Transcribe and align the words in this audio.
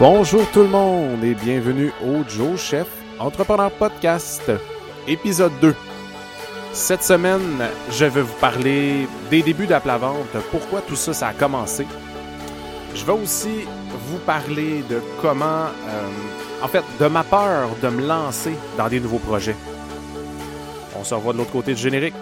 Bonjour 0.00 0.50
tout 0.50 0.60
le 0.60 0.68
monde 0.68 1.22
et 1.22 1.34
bienvenue 1.34 1.92
au 2.02 2.26
Joe 2.26 2.58
Chef 2.58 2.88
Entrepreneur 3.18 3.70
Podcast, 3.70 4.50
épisode 5.06 5.52
2. 5.60 5.74
Cette 6.72 7.02
semaine, 7.02 7.68
je 7.90 8.06
vais 8.06 8.22
vous 8.22 8.38
parler 8.40 9.06
des 9.30 9.42
débuts 9.42 9.66
de 9.66 9.72
la 9.72 9.98
vente, 9.98 10.38
pourquoi 10.50 10.80
tout 10.80 10.96
ça, 10.96 11.12
ça 11.12 11.28
a 11.28 11.34
commencé. 11.34 11.86
Je 12.94 13.04
vais 13.04 13.12
aussi 13.12 13.66
vous 14.08 14.16
parler 14.20 14.82
de 14.88 15.02
comment, 15.20 15.66
euh, 15.66 16.62
en 16.64 16.68
fait, 16.68 16.82
de 16.98 17.06
ma 17.06 17.22
peur 17.22 17.68
de 17.82 17.88
me 17.90 18.06
lancer 18.06 18.54
dans 18.78 18.88
des 18.88 19.00
nouveaux 19.00 19.18
projets. 19.18 19.56
On 20.98 21.04
se 21.04 21.12
revoit 21.12 21.34
de 21.34 21.38
l'autre 21.38 21.52
côté 21.52 21.74
du 21.74 21.80
générique. 21.82 22.14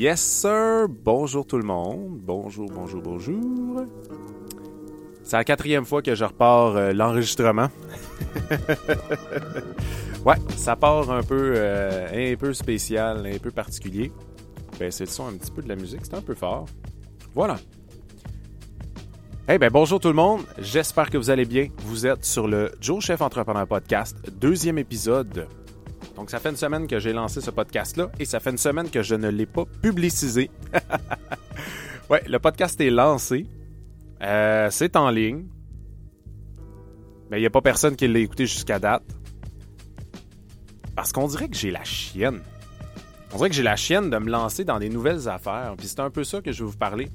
Yes, 0.00 0.22
sir! 0.22 0.88
Bonjour 0.88 1.46
tout 1.46 1.58
le 1.58 1.62
monde. 1.62 2.20
Bonjour, 2.22 2.70
bonjour, 2.72 3.02
bonjour. 3.02 3.84
C'est 5.22 5.36
la 5.36 5.44
quatrième 5.44 5.84
fois 5.84 6.00
que 6.00 6.14
je 6.14 6.24
repars 6.24 6.74
euh, 6.74 6.92
l'enregistrement. 6.94 7.68
ouais, 10.24 10.36
ça 10.56 10.74
part 10.74 11.10
un 11.10 11.22
peu, 11.22 11.52
euh, 11.54 12.32
un 12.32 12.34
peu 12.36 12.54
spécial, 12.54 13.26
un 13.26 13.36
peu 13.36 13.50
particulier. 13.50 14.10
Ben, 14.78 14.90
c'est 14.90 15.04
le 15.04 15.10
son 15.10 15.26
un 15.26 15.34
petit 15.34 15.50
peu 15.50 15.60
de 15.60 15.68
la 15.68 15.76
musique, 15.76 16.00
c'est 16.04 16.14
un 16.14 16.22
peu 16.22 16.34
fort. 16.34 16.64
Voilà. 17.34 17.58
Eh 19.50 19.58
ben 19.58 19.68
bonjour 19.70 20.00
tout 20.00 20.08
le 20.08 20.14
monde, 20.14 20.40
j'espère 20.58 21.10
que 21.10 21.18
vous 21.18 21.28
allez 21.28 21.44
bien. 21.44 21.68
Vous 21.84 22.06
êtes 22.06 22.24
sur 22.24 22.48
le 22.48 22.72
Joe 22.80 23.04
Chef 23.04 23.20
Entrepreneur 23.20 23.66
Podcast, 23.66 24.16
deuxième 24.40 24.78
épisode. 24.78 25.46
Donc, 26.20 26.28
ça 26.28 26.38
fait 26.38 26.50
une 26.50 26.56
semaine 26.56 26.86
que 26.86 26.98
j'ai 26.98 27.14
lancé 27.14 27.40
ce 27.40 27.50
podcast-là 27.50 28.10
et 28.18 28.26
ça 28.26 28.40
fait 28.40 28.50
une 28.50 28.58
semaine 28.58 28.90
que 28.90 29.02
je 29.02 29.14
ne 29.14 29.30
l'ai 29.30 29.46
pas 29.46 29.64
publicisé. 29.80 30.50
ouais, 32.10 32.22
le 32.28 32.38
podcast 32.38 32.78
est 32.78 32.90
lancé. 32.90 33.46
Euh, 34.20 34.68
c'est 34.70 34.96
en 34.96 35.08
ligne. 35.08 35.46
Mais 37.30 37.38
il 37.38 37.40
n'y 37.40 37.46
a 37.46 37.50
pas 37.50 37.62
personne 37.62 37.96
qui 37.96 38.06
l'a 38.06 38.18
écouté 38.18 38.44
jusqu'à 38.44 38.78
date. 38.78 39.02
Parce 40.94 41.10
qu'on 41.10 41.26
dirait 41.26 41.48
que 41.48 41.56
j'ai 41.56 41.70
la 41.70 41.84
chienne. 41.84 42.42
On 43.32 43.38
dirait 43.38 43.48
que 43.48 43.56
j'ai 43.56 43.62
la 43.62 43.76
chienne 43.76 44.10
de 44.10 44.18
me 44.18 44.28
lancer 44.28 44.66
dans 44.66 44.78
des 44.78 44.90
nouvelles 44.90 45.26
affaires. 45.26 45.72
Puis 45.78 45.88
c'est 45.88 46.00
un 46.00 46.10
peu 46.10 46.22
ça 46.22 46.42
que 46.42 46.52
je 46.52 46.62
vais 46.62 46.70
vous 46.70 46.76
parler. 46.76 47.08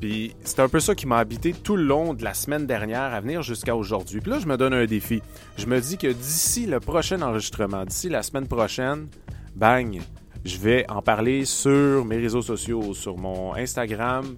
Puis 0.00 0.34
c'est 0.44 0.60
un 0.60 0.68
peu 0.68 0.80
ça 0.80 0.94
qui 0.94 1.06
m'a 1.06 1.18
habité 1.18 1.52
tout 1.52 1.76
le 1.76 1.84
long 1.84 2.14
de 2.14 2.24
la 2.24 2.32
semaine 2.32 2.66
dernière 2.66 3.12
à 3.12 3.20
venir 3.20 3.42
jusqu'à 3.42 3.76
aujourd'hui. 3.76 4.20
Puis 4.20 4.30
là, 4.30 4.38
je 4.38 4.46
me 4.46 4.56
donne 4.56 4.72
un 4.72 4.86
défi. 4.86 5.22
Je 5.58 5.66
me 5.66 5.78
dis 5.78 5.98
que 5.98 6.06
d'ici 6.06 6.66
le 6.66 6.80
prochain 6.80 7.20
enregistrement, 7.20 7.84
d'ici 7.84 8.08
la 8.08 8.22
semaine 8.22 8.46
prochaine, 8.46 9.08
bang, 9.54 10.00
je 10.44 10.56
vais 10.56 10.86
en 10.88 11.02
parler 11.02 11.44
sur 11.44 12.04
mes 12.06 12.16
réseaux 12.16 12.40
sociaux, 12.40 12.94
sur 12.94 13.18
mon 13.18 13.54
Instagram. 13.54 14.36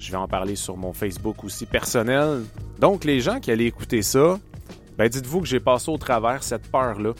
Je 0.00 0.10
vais 0.10 0.16
en 0.16 0.26
parler 0.26 0.56
sur 0.56 0.76
mon 0.76 0.92
Facebook 0.92 1.44
aussi 1.44 1.64
personnel. 1.64 2.42
Donc, 2.80 3.04
les 3.04 3.20
gens 3.20 3.38
qui 3.38 3.52
allaient 3.52 3.66
écouter 3.66 4.02
ça, 4.02 4.40
ben 4.98 5.08
dites-vous 5.08 5.42
que 5.42 5.46
j'ai 5.46 5.60
passé 5.60 5.92
au 5.92 5.96
travers 5.98 6.42
cette 6.42 6.68
peur-là. 6.72 7.12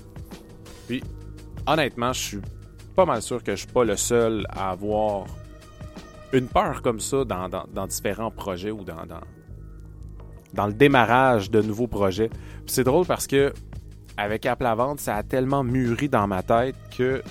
Puis, 0.88 1.00
honnêtement, 1.68 2.12
je 2.12 2.20
suis 2.20 2.40
pas 2.96 3.04
mal 3.04 3.22
sûr 3.22 3.40
que 3.44 3.52
je 3.52 3.60
suis 3.60 3.72
pas 3.72 3.84
le 3.84 3.96
seul 3.96 4.46
à 4.50 4.70
avoir 4.70 5.26
une 6.32 6.48
peur 6.48 6.82
comme 6.82 7.00
ça 7.00 7.24
dans, 7.24 7.86
différents 7.86 8.30
projets 8.30 8.70
ou 8.70 8.84
dans, 8.84 9.06
dans, 10.54 10.66
le 10.66 10.72
démarrage 10.72 11.50
de 11.50 11.60
nouveaux 11.62 11.86
projets. 11.86 12.30
c'est 12.66 12.84
drôle 12.84 13.06
parce 13.06 13.26
que 13.26 13.52
avec 14.16 14.44
Apple 14.46 14.66
à 14.66 14.74
vente, 14.74 15.00
ça 15.00 15.16
a 15.16 15.22
tellement 15.22 15.64
mûri 15.64 16.08
dans 16.08 16.26
ma 16.26 16.42
tête 16.42 16.76
que 16.96 17.22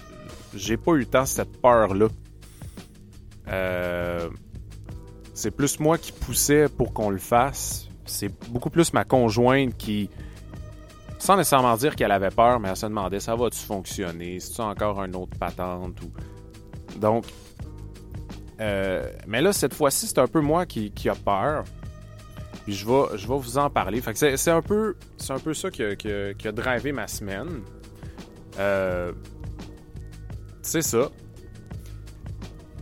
j'ai 0.53 0.78
pas 0.78 0.94
eu 0.94 1.06
tant 1.06 1.25
cette 1.25 1.61
peur-là. 1.61 2.07
Euh, 3.47 4.29
c'est 5.34 5.51
plus 5.51 5.79
moi 5.79 5.97
qui 5.97 6.11
poussais 6.11 6.67
pour 6.67 6.94
qu'on 6.94 7.09
le 7.09 7.17
fasse. 7.17 7.88
C'est 8.06 8.31
beaucoup 8.50 8.69
plus 8.69 8.94
ma 8.94 9.03
conjointe 9.03 9.78
qui, 9.78 10.09
sans 11.19 11.38
nécessairement 11.38 11.75
dire 11.78 11.95
qu'elle 11.95 12.11
avait 12.11 12.29
peur, 12.29 12.59
mais 12.59 12.69
elle 12.69 12.75
se 12.75 12.85
demandait 12.85 13.19
ça 13.19 13.35
va-tu 13.35 13.59
fonctionner, 13.59 14.40
c'est 14.40 14.61
encore 14.61 15.01
un 15.01 15.13
autre 15.13 15.38
patente 15.38 16.01
ou. 16.01 16.11
Donc, 17.00 17.25
euh, 18.61 19.09
mais 19.27 19.41
là, 19.41 19.53
cette 19.53 19.73
fois-ci, 19.73 20.07
c'est 20.07 20.19
un 20.19 20.27
peu 20.27 20.39
moi 20.39 20.66
qui, 20.66 21.09
a 21.09 21.16
peur. 21.16 21.63
Puis 22.63 22.73
je 22.73 22.85
vais, 22.85 23.17
je 23.17 23.27
vais 23.27 23.38
vous 23.38 23.57
en 23.57 23.69
parler. 23.69 23.99
Fait 24.01 24.13
que 24.13 24.38
c'est, 24.38 24.51
un 24.51 24.61
peu, 24.61 24.95
c'est 25.17 25.33
un 25.33 25.39
peu 25.39 25.53
ça 25.53 25.72
qui 25.72 25.83
a, 25.83 25.95
qui, 25.95 26.53
drivé 26.53 26.91
ma 26.91 27.07
semaine. 27.07 27.63
Euh, 28.59 29.11
c'est 30.61 30.83
ça. 30.83 31.09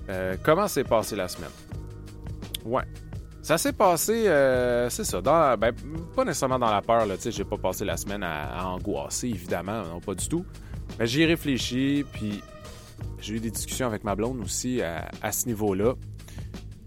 Euh, 0.09 0.35
comment 0.44 0.67
s'est 0.67 0.84
passé 0.84 1.16
la 1.16 1.29
semaine? 1.29 1.51
Ouais. 2.66 2.84
Ça 3.41 3.57
s'est 3.57 3.73
passé, 3.73 4.25
c'est 4.90 5.06
ça, 5.06 5.22
dans, 5.22 5.57
ben, 5.57 5.73
pas 6.16 6.23
nécessairement 6.23 6.59
dans 6.59 6.69
la 6.69 6.84
peur, 6.84 7.07
là, 7.07 7.16
j'ai 7.17 7.44
pas 7.44 7.57
passé 7.57 7.84
la 7.84 7.97
semaine 7.97 8.22
à, 8.22 8.59
à, 8.59 8.66
angoisser, 8.66 9.29
évidemment, 9.29 9.81
non, 9.85 10.00
pas 10.01 10.13
du 10.13 10.28
tout. 10.28 10.46
Mais 11.00 11.07
j'y 11.07 11.23
ai 11.23 11.25
réfléchi, 11.25 12.06
puis 12.11 12.44
j'ai 13.22 13.35
eu 13.35 13.40
des 13.40 13.52
discussions 13.52 13.88
avec 13.88 14.03
ma 14.03 14.16
blonde 14.16 14.40
aussi 14.41 14.81
à, 14.81 15.31
ce 15.31 15.47
niveau-là. 15.47 15.96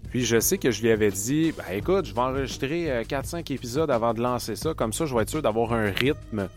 Puis 0.09 0.25
je 0.25 0.39
sais 0.39 0.57
que 0.57 0.69
je 0.69 0.81
lui 0.81 0.91
avais 0.91 1.09
dit, 1.09 1.53
ben 1.53 1.63
écoute, 1.73 2.05
je 2.05 2.13
vais 2.13 2.21
enregistrer 2.21 3.03
4-5 3.03 3.35
euh, 3.37 3.55
épisodes 3.55 3.89
avant 3.89 4.13
de 4.13 4.21
lancer 4.21 4.55
ça, 4.55 4.73
comme 4.73 4.93
ça 4.93 5.05
je 5.05 5.15
vais 5.15 5.23
être 5.23 5.29
sûr 5.29 5.41
d'avoir 5.41 5.73
un 5.73 5.89
rythme, 5.89 6.49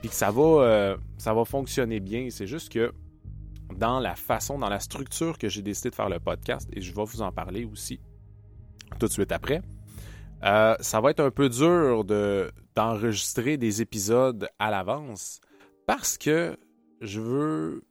puis 0.00 0.08
que 0.08 0.14
ça 0.14 0.30
va, 0.30 0.42
euh, 0.42 0.96
ça 1.18 1.34
va 1.34 1.44
fonctionner 1.44 2.00
bien. 2.00 2.28
C'est 2.30 2.46
juste 2.46 2.72
que 2.72 2.92
dans 3.76 4.00
la 4.00 4.14
façon, 4.14 4.58
dans 4.58 4.68
la 4.68 4.80
structure 4.80 5.38
que 5.38 5.48
j'ai 5.48 5.62
décidé 5.62 5.90
de 5.90 5.94
faire 5.94 6.08
le 6.08 6.20
podcast, 6.20 6.68
et 6.72 6.80
je 6.80 6.94
vais 6.94 7.04
vous 7.04 7.22
en 7.22 7.32
parler 7.32 7.64
aussi 7.64 8.00
tout 8.98 9.06
de 9.06 9.12
suite 9.12 9.32
après, 9.32 9.60
euh, 10.44 10.74
ça 10.80 11.00
va 11.00 11.10
être 11.10 11.20
un 11.20 11.30
peu 11.30 11.48
dur 11.48 12.04
de, 12.04 12.50
d'enregistrer 12.74 13.56
des 13.56 13.80
épisodes 13.80 14.48
à 14.58 14.70
l'avance 14.70 15.40
parce 15.86 16.18
que 16.18 16.56
je 17.00 17.20
veux 17.20 17.84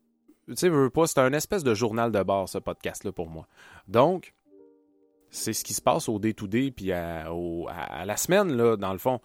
tu 0.47 0.55
sais, 0.55 0.69
veux 0.69 0.89
pas, 0.89 1.07
c'est 1.07 1.19
un 1.19 1.33
espèce 1.33 1.63
de 1.63 1.73
journal 1.73 2.11
de 2.11 2.23
bord, 2.23 2.49
ce 2.49 2.57
podcast-là, 2.57 3.11
pour 3.11 3.29
moi. 3.29 3.47
Donc, 3.87 4.33
c'est 5.29 5.53
ce 5.53 5.63
qui 5.63 5.73
se 5.73 5.81
passe 5.81 6.09
au 6.09 6.19
day-to-day, 6.19 6.71
puis 6.71 6.91
à, 6.91 7.25
la 8.05 8.17
semaine, 8.17 8.51
là, 8.55 8.75
dans 8.75 8.91
le 8.91 8.99
fond. 8.99 9.21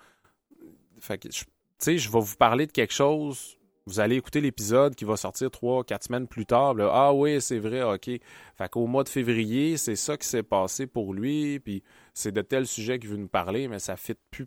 Fait 1.01 1.19
que, 1.19 1.29
tu 1.29 1.45
sais, 1.79 1.99
je 1.99 2.11
vais 2.11 2.21
vous 2.21 2.37
parler 2.37 2.67
de 2.67 2.73
quelque 2.73 2.95
chose. 2.95 3.59
Vous 3.87 4.01
allez 4.01 4.17
écouter 4.17 4.41
l'épisode 4.41 4.97
qui 4.97 5.05
va 5.05 5.17
sortir 5.17 5.51
trois, 5.51 5.85
quatre 5.85 6.05
semaines 6.05 6.27
plus 6.27 6.47
tard. 6.47 6.75
ah 6.81 7.13
oui, 7.13 7.41
c'est 7.41 7.59
vrai, 7.59 7.83
OK. 7.83 8.11
Fait 8.57 8.69
qu'au 8.71 8.87
mois 8.87 9.05
de 9.05 9.09
février, 9.09 9.77
c'est 9.77 9.95
ça 9.95 10.17
qui 10.17 10.27
s'est 10.27 10.43
passé 10.43 10.87
pour 10.87 11.15
lui, 11.15 11.61
puis 11.61 11.83
c'est 12.13 12.33
de 12.33 12.43
tels 12.43 12.67
sujets 12.67 12.99
qu'il 12.99 13.11
veut 13.11 13.17
nous 13.17 13.29
parler, 13.29 13.69
mais 13.69 13.79
ça 13.79 13.97
fit 13.97 14.17
plus. 14.31 14.47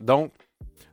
Donc, 0.00 0.32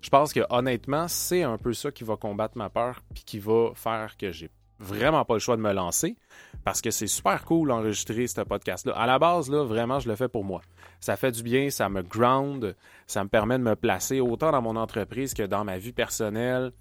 je 0.02 0.10
pense 0.10 0.34
que 0.34 0.42
honnêtement, 0.50 1.08
c'est 1.08 1.44
un 1.44 1.58
peu 1.58 1.74
ça 1.74 1.92
qui 1.92 2.04
va 2.04 2.18
combattre 2.18 2.58
ma 2.58 2.70
peur, 2.70 3.02
puis 3.14 3.24
qui 3.24 3.40
va 3.40 3.72
faire 3.76 4.18
que 4.18 4.32
j'ai 4.32 4.50
vraiment 4.80 5.26
pas 5.26 5.36
le 5.36 5.40
choix 5.40 5.58
de 5.58 5.62
me 5.62 5.74
lancer 5.74 6.16
parce 6.64 6.82
que 6.82 6.92
c'est 6.92 7.08
super 7.08 7.46
cool 7.46 7.70
d'enregistrer 7.70 8.28
ce 8.28 8.42
podcast-là. 8.42 8.94
À 8.94 9.06
la 9.06 9.20
base, 9.20 9.50
là, 9.50 9.64
vraiment, 9.64 10.00
je 10.00 10.10
le 10.10 10.16
fais 10.16 10.28
pour 10.28 10.44
moi. 10.44 10.62
Ça 11.00 11.16
fait 11.16 11.32
du 11.32 11.44
bien, 11.44 11.70
ça 11.70 11.90
me 11.90 12.02
ground, 12.02 12.76
ça 13.08 13.24
me 13.24 13.30
permet 13.30 13.58
de 13.58 13.64
me 13.64 13.76
placer 13.76 14.20
autant 14.20 14.52
dans 14.52 14.62
mon 14.62 14.76
entreprise 14.76 15.34
que 15.34 15.44
dans 15.44 15.64
ma 15.64 15.78
vie 15.78 15.94
personnelle. 15.94 16.72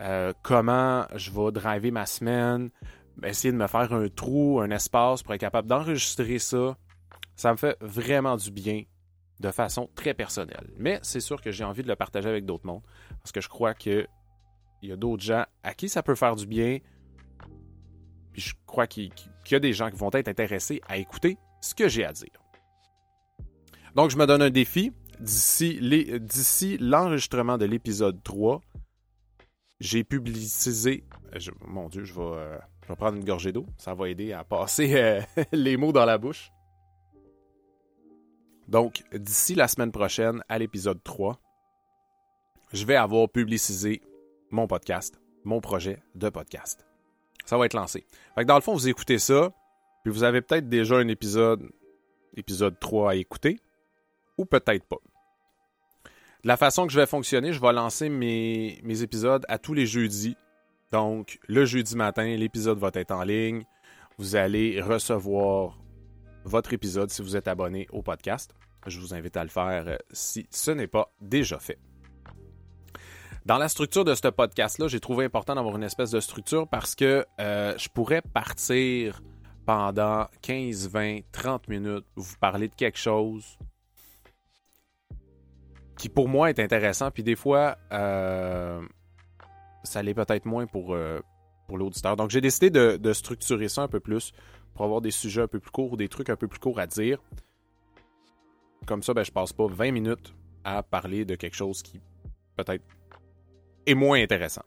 Euh, 0.00 0.32
comment 0.42 1.06
je 1.14 1.30
vais 1.30 1.52
driver 1.52 1.90
ma 1.90 2.04
semaine, 2.04 2.70
essayer 3.22 3.52
de 3.52 3.56
me 3.56 3.66
faire 3.66 3.92
un 3.92 4.08
trou, 4.08 4.60
un 4.60 4.70
espace 4.70 5.22
pour 5.22 5.32
être 5.34 5.40
capable 5.40 5.68
d'enregistrer 5.68 6.38
ça. 6.38 6.76
Ça 7.34 7.52
me 7.52 7.56
fait 7.56 7.76
vraiment 7.80 8.36
du 8.36 8.50
bien 8.50 8.82
de 9.40 9.50
façon 9.50 9.88
très 9.94 10.14
personnelle. 10.14 10.70
Mais 10.78 10.98
c'est 11.02 11.20
sûr 11.20 11.40
que 11.40 11.50
j'ai 11.50 11.64
envie 11.64 11.82
de 11.82 11.88
le 11.88 11.96
partager 11.96 12.28
avec 12.28 12.44
d'autres 12.44 12.66
mondes 12.66 12.82
parce 13.18 13.32
que 13.32 13.40
je 13.40 13.48
crois 13.48 13.74
qu'il 13.74 14.06
y 14.82 14.92
a 14.92 14.96
d'autres 14.96 15.22
gens 15.22 15.44
à 15.62 15.74
qui 15.74 15.88
ça 15.88 16.02
peut 16.02 16.14
faire 16.14 16.36
du 16.36 16.46
bien, 16.46 16.78
je 18.36 18.52
crois 18.66 18.86
qu'il 18.86 19.10
y 19.50 19.54
a 19.54 19.60
des 19.60 19.72
gens 19.72 19.90
qui 19.90 19.96
vont 19.96 20.10
être 20.12 20.28
intéressés 20.28 20.80
à 20.86 20.98
écouter 20.98 21.38
ce 21.60 21.74
que 21.74 21.88
j'ai 21.88 22.04
à 22.04 22.12
dire. 22.12 22.28
Donc, 23.94 24.10
je 24.10 24.16
me 24.16 24.26
donne 24.26 24.42
un 24.42 24.50
défi. 24.50 24.92
D'ici 25.18 25.78
l'enregistrement 26.78 27.56
de 27.56 27.64
l'épisode 27.64 28.22
3, 28.22 28.60
j'ai 29.80 30.04
publicisé. 30.04 31.04
Euh, 31.34 31.38
mon 31.66 31.88
Dieu, 31.88 32.02
euh, 32.18 32.58
je 32.82 32.88
vais, 32.88 32.96
prendre 32.96 33.16
une 33.16 33.24
gorgée 33.24 33.52
d'eau. 33.52 33.66
Ça 33.78 33.94
va 33.94 34.10
aider 34.10 34.34
à 34.34 34.44
passer 34.44 34.94
euh, 34.96 35.22
les 35.52 35.78
mots 35.78 35.92
dans 35.92 36.04
la 36.04 36.18
bouche. 36.18 36.50
Donc, 38.68 39.04
d'ici 39.14 39.54
la 39.54 39.68
semaine 39.68 39.92
prochaine, 39.92 40.42
à 40.50 40.58
l'épisode 40.58 41.02
3, 41.02 41.40
je 42.74 42.84
vais 42.84 42.96
avoir 42.96 43.30
publicisé 43.30 44.02
mon 44.50 44.66
podcast, 44.66 45.18
mon 45.44 45.62
projet 45.62 46.02
de 46.14 46.28
podcast 46.28 46.86
ça 47.46 47.56
va 47.56 47.66
être 47.66 47.74
lancé. 47.74 48.06
Dans 48.36 48.56
le 48.56 48.60
fond, 48.60 48.74
vous 48.74 48.88
écoutez 48.88 49.18
ça, 49.18 49.52
puis 50.04 50.12
vous 50.12 50.22
avez 50.22 50.42
peut-être 50.42 50.68
déjà 50.68 50.96
un 50.96 51.08
épisode 51.08 51.70
épisode 52.36 52.78
3 52.78 53.12
à 53.12 53.14
écouter, 53.14 53.58
ou 54.38 54.44
peut-être 54.44 54.84
pas. 54.84 54.98
La 56.44 56.56
façon 56.56 56.86
que 56.86 56.92
je 56.92 57.00
vais 57.00 57.06
fonctionner, 57.06 57.52
je 57.52 57.60
vais 57.60 57.72
lancer 57.72 58.08
mes, 58.08 58.78
mes 58.84 59.02
épisodes 59.02 59.44
à 59.48 59.58
tous 59.58 59.74
les 59.74 59.86
jeudis. 59.86 60.36
Donc, 60.92 61.40
le 61.48 61.64
jeudi 61.64 61.96
matin, 61.96 62.36
l'épisode 62.36 62.78
va 62.78 62.90
être 62.94 63.10
en 63.10 63.24
ligne. 63.24 63.64
Vous 64.18 64.36
allez 64.36 64.80
recevoir 64.80 65.78
votre 66.44 66.72
épisode 66.72 67.10
si 67.10 67.22
vous 67.22 67.36
êtes 67.36 67.48
abonné 67.48 67.88
au 67.90 68.02
podcast. 68.02 68.54
Je 68.86 69.00
vous 69.00 69.14
invite 69.14 69.36
à 69.36 69.42
le 69.42 69.50
faire 69.50 69.88
euh, 69.88 69.96
si 70.12 70.46
ce 70.50 70.70
n'est 70.70 70.86
pas 70.86 71.12
déjà 71.20 71.58
fait. 71.58 71.78
Dans 73.46 73.58
la 73.58 73.68
structure 73.68 74.04
de 74.04 74.12
ce 74.16 74.26
podcast-là, 74.26 74.88
j'ai 74.88 74.98
trouvé 74.98 75.24
important 75.24 75.54
d'avoir 75.54 75.76
une 75.76 75.84
espèce 75.84 76.10
de 76.10 76.18
structure 76.18 76.66
parce 76.66 76.96
que 76.96 77.24
euh, 77.38 77.78
je 77.78 77.88
pourrais 77.88 78.20
partir 78.20 79.22
pendant 79.64 80.26
15, 80.42 80.88
20, 80.88 81.20
30 81.30 81.68
minutes, 81.68 82.04
vous 82.16 82.36
parler 82.40 82.66
de 82.66 82.74
quelque 82.74 82.98
chose 82.98 83.56
qui 85.96 86.08
pour 86.08 86.28
moi 86.28 86.50
est 86.50 86.58
intéressant, 86.58 87.12
puis 87.12 87.22
des 87.22 87.36
fois, 87.36 87.78
euh, 87.92 88.82
ça 89.84 90.02
l'est 90.02 90.12
peut-être 90.12 90.44
moins 90.44 90.66
pour, 90.66 90.96
pour 91.68 91.78
l'auditeur. 91.78 92.16
Donc 92.16 92.30
j'ai 92.30 92.40
décidé 92.40 92.68
de, 92.68 93.12
structurer 93.12 93.68
ça 93.68 93.82
un 93.82 93.88
peu 93.88 94.00
plus 94.00 94.32
pour 94.74 94.84
avoir 94.84 95.00
des 95.00 95.12
sujets 95.12 95.42
un 95.42 95.48
peu 95.48 95.60
plus 95.60 95.70
courts, 95.70 95.96
des 95.96 96.08
trucs 96.08 96.30
un 96.30 96.36
peu 96.36 96.48
plus 96.48 96.58
courts 96.58 96.80
à 96.80 96.88
dire. 96.88 97.22
Comme 98.86 99.04
ça, 99.04 99.14
ben, 99.14 99.22
je 99.22 99.30
passe 99.30 99.52
pas 99.52 99.68
20 99.68 99.92
minutes 99.92 100.34
à 100.64 100.82
parler 100.82 101.24
de 101.24 101.36
quelque 101.36 101.54
chose 101.54 101.80
qui 101.84 102.00
peut-être 102.56 102.82
est 103.86 103.94
moins 103.94 104.20
intéressant. 104.22 104.64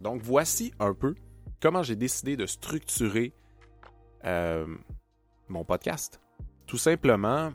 Donc 0.00 0.20
voici 0.22 0.72
un 0.78 0.94
peu 0.94 1.14
comment 1.60 1.82
j'ai 1.82 1.96
décidé 1.96 2.36
de 2.36 2.46
structurer 2.46 3.32
euh, 4.24 4.66
mon 5.48 5.64
podcast. 5.64 6.20
Tout 6.66 6.78
simplement, 6.78 7.52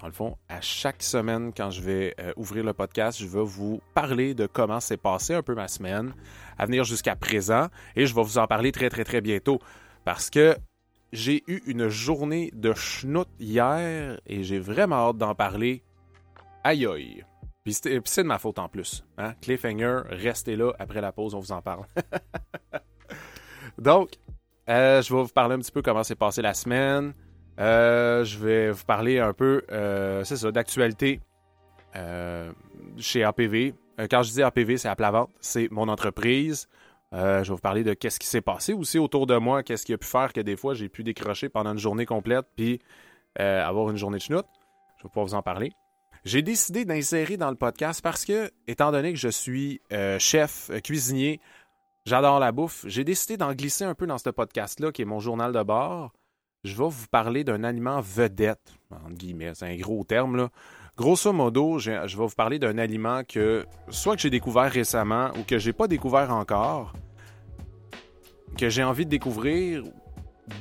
dans 0.00 0.06
le 0.06 0.12
fond, 0.12 0.36
à 0.48 0.60
chaque 0.60 1.02
semaine, 1.02 1.52
quand 1.56 1.70
je 1.70 1.82
vais 1.82 2.14
euh, 2.20 2.32
ouvrir 2.36 2.64
le 2.64 2.72
podcast, 2.72 3.18
je 3.20 3.26
vais 3.26 3.42
vous 3.42 3.80
parler 3.94 4.34
de 4.34 4.46
comment 4.46 4.80
s'est 4.80 4.96
passé 4.96 5.34
un 5.34 5.42
peu 5.42 5.54
ma 5.54 5.66
semaine 5.66 6.12
à 6.56 6.66
venir 6.66 6.84
jusqu'à 6.84 7.16
présent 7.16 7.68
et 7.96 8.06
je 8.06 8.14
vais 8.14 8.22
vous 8.22 8.38
en 8.38 8.46
parler 8.46 8.70
très 8.70 8.90
très 8.90 9.04
très 9.04 9.20
bientôt 9.20 9.60
parce 10.04 10.30
que 10.30 10.56
j'ai 11.12 11.42
eu 11.48 11.62
une 11.66 11.88
journée 11.88 12.50
de 12.54 12.74
schnout 12.74 13.28
hier 13.40 14.20
et 14.26 14.44
j'ai 14.44 14.58
vraiment 14.58 15.08
hâte 15.08 15.18
d'en 15.18 15.34
parler. 15.34 15.82
Aïe 16.64 16.86
aïe. 16.86 17.24
C'est 17.72 18.22
de 18.22 18.28
ma 18.28 18.38
faute 18.38 18.58
en 18.58 18.68
plus. 18.68 19.04
Hein? 19.16 19.34
Cliffhanger, 19.40 20.02
restez 20.10 20.56
là, 20.56 20.72
après 20.78 21.00
la 21.00 21.12
pause, 21.12 21.34
on 21.34 21.40
vous 21.40 21.52
en 21.52 21.62
parle. 21.62 21.84
Donc, 23.78 24.10
euh, 24.68 25.00
je 25.02 25.14
vais 25.14 25.22
vous 25.22 25.28
parler 25.28 25.54
un 25.54 25.58
petit 25.58 25.72
peu 25.72 25.82
comment 25.82 26.02
s'est 26.02 26.14
passée 26.14 26.42
la 26.42 26.54
semaine. 26.54 27.14
Euh, 27.58 28.24
je 28.24 28.38
vais 28.38 28.70
vous 28.70 28.84
parler 28.84 29.18
un 29.18 29.32
peu, 29.32 29.62
euh, 29.70 30.24
c'est 30.24 30.36
ça, 30.36 30.50
d'actualité 30.52 31.20
chez 32.98 33.24
APV. 33.24 33.74
quand 34.08 34.22
je 34.22 34.30
dis 34.30 34.42
APV, 34.42 34.76
c'est 34.76 34.88
à 34.88 34.94
plat 34.94 35.10
vente, 35.10 35.30
c'est 35.40 35.68
mon 35.72 35.88
entreprise. 35.88 36.68
Je 37.10 37.16
vais 37.18 37.42
vous 37.42 37.56
parler 37.56 37.82
de 37.82 37.92
qu'est-ce 37.92 38.20
qui 38.20 38.28
s'est 38.28 38.40
passé 38.40 38.72
aussi 38.72 39.00
autour 39.00 39.26
de 39.26 39.36
moi, 39.36 39.64
qu'est-ce 39.64 39.84
qui 39.84 39.92
a 39.94 39.98
pu 39.98 40.06
faire 40.06 40.32
que 40.32 40.40
des 40.40 40.54
fois 40.56 40.74
j'ai 40.74 40.88
pu 40.88 41.02
décrocher 41.02 41.48
pendant 41.48 41.72
une 41.72 41.78
journée 41.78 42.06
complète 42.06 42.46
puis 42.54 42.80
avoir 43.36 43.90
une 43.90 43.96
journée 43.96 44.18
de 44.18 44.22
chenoute. 44.22 44.46
Je 44.98 45.04
vais 45.04 45.08
pouvoir 45.08 45.26
vous 45.26 45.34
en 45.34 45.42
parler. 45.42 45.72
J'ai 46.28 46.42
décidé 46.42 46.84
d'insérer 46.84 47.38
dans 47.38 47.48
le 47.48 47.56
podcast 47.56 48.02
parce 48.02 48.26
que, 48.26 48.50
étant 48.66 48.92
donné 48.92 49.14
que 49.14 49.18
je 49.18 49.30
suis 49.30 49.80
euh, 49.94 50.18
chef, 50.18 50.70
cuisinier, 50.84 51.40
j'adore 52.04 52.38
la 52.38 52.52
bouffe, 52.52 52.84
j'ai 52.86 53.02
décidé 53.02 53.38
d'en 53.38 53.54
glisser 53.54 53.84
un 53.84 53.94
peu 53.94 54.06
dans 54.06 54.18
ce 54.18 54.28
podcast-là 54.28 54.92
qui 54.92 55.00
est 55.00 55.06
mon 55.06 55.20
journal 55.20 55.54
de 55.54 55.62
bord. 55.62 56.12
Je 56.64 56.76
vais 56.76 56.86
vous 56.86 57.06
parler 57.10 57.44
d'un 57.44 57.64
aliment 57.64 58.02
vedette, 58.02 58.74
entre 58.90 59.14
guillemets, 59.14 59.52
c'est 59.54 59.72
un 59.72 59.76
gros 59.76 60.04
terme 60.04 60.36
là. 60.36 60.50
Grosso 60.98 61.32
modo, 61.32 61.78
je 61.78 61.92
vais 61.92 62.06
vous 62.06 62.28
parler 62.36 62.58
d'un 62.58 62.76
aliment 62.76 63.22
que 63.24 63.64
soit 63.88 64.14
que 64.14 64.20
j'ai 64.20 64.28
découvert 64.28 64.70
récemment 64.70 65.30
ou 65.38 65.44
que 65.44 65.56
j'ai 65.56 65.72
pas 65.72 65.88
découvert 65.88 66.30
encore, 66.30 66.92
que 68.58 68.68
j'ai 68.68 68.84
envie 68.84 69.06
de 69.06 69.10
découvrir, 69.10 69.82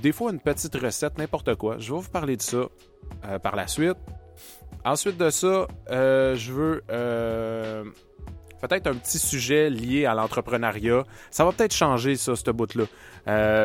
des 0.02 0.14
fois 0.14 0.32
une 0.32 0.40
petite 0.40 0.76
recette, 0.76 1.18
n'importe 1.18 1.56
quoi. 1.56 1.78
Je 1.78 1.94
vais 1.94 2.00
vous 2.00 2.10
parler 2.10 2.38
de 2.38 2.42
ça 2.42 2.70
euh, 3.26 3.38
par 3.38 3.58
la 3.58 3.68
suite. 3.68 3.98
Ensuite 4.86 5.18
de 5.18 5.30
ça, 5.30 5.68
euh, 5.92 6.36
je 6.36 6.54
veux 6.54 6.84
euh, 6.90 7.84
peut-être 8.62 8.88
un 8.88 8.94
petit 8.94 9.20
sujet 9.20 9.70
lié 9.70 10.06
à 10.06 10.14
l'entrepreneuriat. 10.14 11.04
Ça 11.32 11.46
va 11.46 11.52
peut-être 11.52 11.74
changer 11.74 12.16
ça, 12.16 12.36
ce 12.36 12.52
bout-là. 12.52 12.86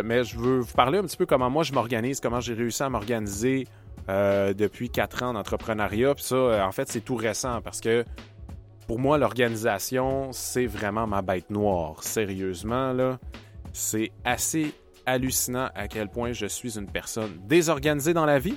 mais 0.02 0.24
je 0.24 0.38
veux 0.38 0.60
vous 0.60 0.74
parler 0.74 0.98
un 0.98 1.04
petit 1.04 1.16
peu 1.16 1.26
comment 1.26 1.50
moi 1.50 1.62
je 1.62 1.72
m'organise, 1.72 2.20
comment 2.20 2.40
j'ai 2.40 2.54
réussi 2.54 2.82
à 2.82 2.88
m'organiser 2.88 3.66
euh, 4.08 4.52
depuis 4.52 4.90
quatre 4.90 5.22
ans 5.22 5.32
d'entrepreneuriat. 5.32 6.16
Puis 6.16 6.24
ça, 6.24 6.34
euh, 6.34 6.62
en 6.62 6.72
fait, 6.72 6.88
c'est 6.88 7.02
tout 7.02 7.14
récent 7.14 7.60
parce 7.62 7.80
que 7.80 8.04
pour 8.88 8.98
moi, 8.98 9.16
l'organisation, 9.16 10.32
c'est 10.32 10.66
vraiment 10.66 11.06
ma 11.06 11.22
bête 11.22 11.50
noire. 11.50 12.02
Sérieusement, 12.02 12.92
là, 12.92 13.20
c'est 13.72 14.10
assez 14.24 14.74
hallucinant 15.06 15.68
à 15.76 15.86
quel 15.86 16.08
point 16.08 16.32
je 16.32 16.46
suis 16.46 16.78
une 16.78 16.90
personne 16.90 17.30
désorganisée 17.44 18.12
dans 18.12 18.26
la 18.26 18.40
vie 18.40 18.56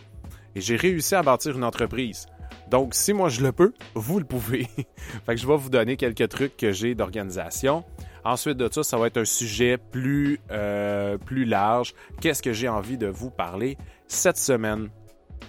et 0.55 0.61
j'ai 0.61 0.77
réussi 0.77 1.13
à 1.13 1.21
bâtir 1.21 1.55
une 1.55 1.63
entreprise. 1.63 2.25
Donc, 2.69 2.93
si 2.93 3.13
moi 3.13 3.29
je 3.29 3.41
le 3.41 3.51
peux, 3.51 3.73
vous 3.93 4.19
le 4.19 4.25
pouvez. 4.25 4.63
fait 5.25 5.35
que 5.35 5.37
je 5.37 5.47
vais 5.47 5.57
vous 5.57 5.69
donner 5.69 5.97
quelques 5.97 6.27
trucs 6.29 6.57
que 6.57 6.71
j'ai 6.71 6.95
d'organisation. 6.95 7.83
Ensuite 8.23 8.57
de 8.57 8.67
ça, 8.71 8.83
ça 8.83 8.97
va 8.97 9.07
être 9.07 9.17
un 9.17 9.25
sujet 9.25 9.77
plus, 9.77 10.39
euh, 10.51 11.17
plus 11.17 11.45
large. 11.45 11.93
Qu'est-ce 12.21 12.41
que 12.41 12.53
j'ai 12.53 12.67
envie 12.67 12.97
de 12.97 13.07
vous 13.07 13.29
parler 13.29 13.77
cette 14.07 14.37
semaine? 14.37 14.89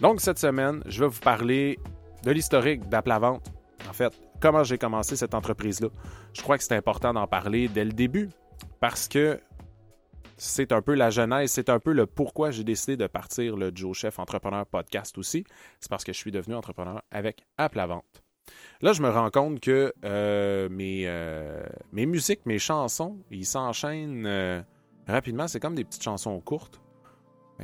Donc, 0.02 0.20
cette 0.20 0.38
semaine, 0.38 0.82
je 0.87 1.00
vais 1.00 1.08
vous 1.08 1.20
parler 1.20 1.78
de 2.22 2.31
l'historique 2.32 2.87
d'Aplavente. 2.88 3.50
En 3.88 3.94
fait, 3.94 4.12
comment 4.40 4.62
j'ai 4.62 4.76
commencé 4.76 5.16
cette 5.16 5.32
entreprise-là? 5.32 5.88
Je 6.34 6.43
crois 6.43 6.58
que 6.58 6.64
c'est 6.64 6.76
important 6.76 7.14
d'en 7.14 7.26
parler 7.26 7.69
dès 7.69 7.84
le 7.84 7.93
début 7.93 8.28
parce 8.81 9.08
que 9.08 9.40
c'est 10.37 10.73
un 10.73 10.83
peu 10.83 10.94
la 10.94 11.11
genèse, 11.11 11.50
c'est 11.50 11.71
un 11.71 11.79
peu 11.79 11.93
le 11.93 12.06
pourquoi 12.06 12.50
j'ai 12.50 12.65
décidé 12.65 12.96
de 12.96 13.06
partir 13.06 13.56
le 13.56 13.72
Joe 13.75 13.96
Chef 13.96 14.19
Entrepreneur 14.19 14.67
Podcast 14.67 15.17
aussi. 15.19 15.44
C'est 15.81 15.91
parce 15.91 16.05
que 16.05 16.13
je 16.13 16.19
suis 16.19 16.32
devenu 16.32 16.55
entrepreneur 16.55 17.03
avec 17.10 17.44
Aplavente. 17.56 18.22
Là, 18.81 18.93
je 18.93 19.03
me 19.03 19.08
rends 19.08 19.31
compte 19.31 19.60
que 19.60 19.93
euh, 20.05 20.69
mes, 20.69 21.05
euh, 21.06 21.65
mes 21.93 22.06
musiques, 22.06 22.44
mes 22.46 22.58
chansons, 22.58 23.19
ils 23.31 23.46
s'enchaînent 23.46 24.27
euh, 24.27 24.63
rapidement. 25.06 25.49
C'est 25.49 25.60
comme 25.60 25.75
des 25.75 25.84
petites 25.84 26.03
chansons 26.03 26.39
courtes 26.41 26.81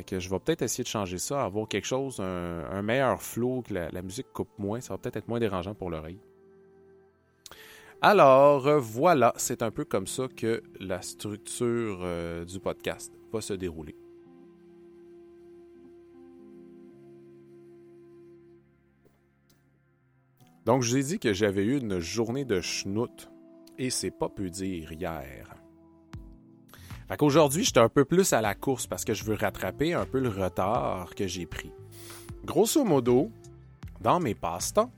que 0.06 0.18
je 0.18 0.30
vais 0.30 0.38
peut-être 0.38 0.62
essayer 0.62 0.84
de 0.84 0.88
changer 0.88 1.18
ça, 1.18 1.44
avoir 1.44 1.68
quelque 1.68 1.84
chose, 1.84 2.18
un, 2.18 2.80
meilleur 2.80 3.20
flow, 3.20 3.60
que 3.60 3.74
la, 3.74 4.02
musique 4.02 4.32
coupe 4.32 4.48
moins. 4.58 4.80
Ça 4.80 4.94
va 4.94 4.98
peut-être 4.98 5.16
être 5.16 5.28
moins 5.28 5.38
dérangeant 5.38 5.74
pour 5.74 5.90
l'oreille. 5.90 6.18
Alors, 8.04 8.66
euh, 8.66 8.80
voilà, 8.80 9.32
c'est 9.36 9.62
un 9.62 9.70
peu 9.70 9.84
comme 9.84 10.08
ça 10.08 10.26
que 10.26 10.60
la 10.80 11.02
structure 11.02 12.00
euh, 12.02 12.44
du 12.44 12.58
podcast 12.58 13.12
va 13.32 13.40
se 13.40 13.52
dérouler. 13.52 13.94
Donc, 20.66 20.82
je 20.82 20.90
vous 20.90 20.96
ai 20.96 21.02
dit 21.04 21.18
que 21.20 21.32
j'avais 21.32 21.64
eu 21.64 21.78
une 21.78 22.00
journée 22.00 22.44
de 22.44 22.60
schnout, 22.60 23.30
et 23.78 23.88
c'est 23.88 24.10
pas 24.10 24.28
peu 24.28 24.50
dire 24.50 24.90
hier. 24.90 25.54
Fait 27.06 27.16
qu'aujourd'hui, 27.16 27.62
j'étais 27.62 27.78
un 27.78 27.88
peu 27.88 28.04
plus 28.04 28.32
à 28.32 28.40
la 28.40 28.56
course 28.56 28.88
parce 28.88 29.04
que 29.04 29.14
je 29.14 29.22
veux 29.22 29.34
rattraper 29.34 29.94
un 29.94 30.06
peu 30.06 30.18
le 30.18 30.28
retard 30.28 31.14
que 31.14 31.28
j'ai 31.28 31.46
pris. 31.46 31.70
Grosso 32.44 32.82
modo, 32.84 33.30
dans 34.00 34.18
mes 34.18 34.34
passe-temps, 34.34 34.90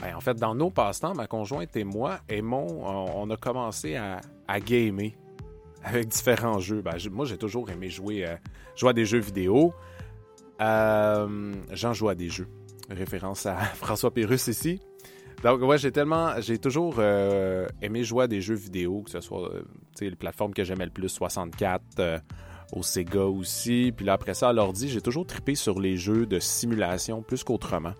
ben, 0.00 0.14
en 0.14 0.20
fait, 0.20 0.34
dans 0.34 0.54
nos 0.54 0.70
passe-temps, 0.70 1.14
ma 1.14 1.26
conjointe 1.26 1.76
et 1.76 1.84
moi, 1.84 2.20
aimons, 2.28 2.66
on, 2.84 3.28
a 3.30 3.36
commencé 3.36 3.96
à, 3.96 4.20
gamer 4.60 5.12
avec 5.82 6.08
différents 6.08 6.60
jeux. 6.60 6.82
Ben, 6.82 6.96
moi, 7.10 7.26
j'ai 7.26 7.38
toujours 7.38 7.70
aimé 7.70 7.90
jouer, 7.90 8.26
euh, 8.26 8.36
jouer 8.76 8.90
à 8.90 8.92
des 8.92 9.04
jeux 9.04 9.18
vidéo. 9.18 9.72
Euh, 10.60 11.52
J'en 11.72 11.92
joue 11.92 12.08
à 12.08 12.14
des 12.14 12.28
jeux. 12.28 12.48
Référence 12.90 13.46
à 13.46 13.56
François 13.74 14.12
Pérus 14.12 14.46
ici. 14.46 14.80
Donc, 15.42 15.62
ouais, 15.62 15.78
j'ai 15.78 15.92
tellement. 15.92 16.40
J'ai 16.40 16.58
toujours 16.58 16.96
euh, 16.98 17.66
aimé 17.80 18.02
jouer 18.02 18.24
à 18.24 18.26
des 18.26 18.40
jeux 18.40 18.56
vidéo, 18.56 19.02
que 19.02 19.10
ce 19.10 19.20
soit 19.20 19.50
les 20.00 20.16
plateformes 20.16 20.54
que 20.54 20.64
j'aimais 20.64 20.84
le 20.84 20.90
plus, 20.90 21.08
64, 21.08 21.82
euh, 21.98 22.18
au 22.72 22.82
Sega 22.82 23.24
aussi. 23.24 23.92
Puis 23.96 24.04
là, 24.04 24.14
après 24.14 24.34
ça, 24.34 24.48
à 24.48 24.52
l'ordi, 24.52 24.88
j'ai 24.88 25.00
toujours 25.00 25.26
trippé 25.26 25.54
sur 25.54 25.80
les 25.80 25.96
jeux 25.96 26.26
de 26.26 26.38
simulation 26.38 27.22
plus 27.22 27.44
qu'autrement. 27.44 27.94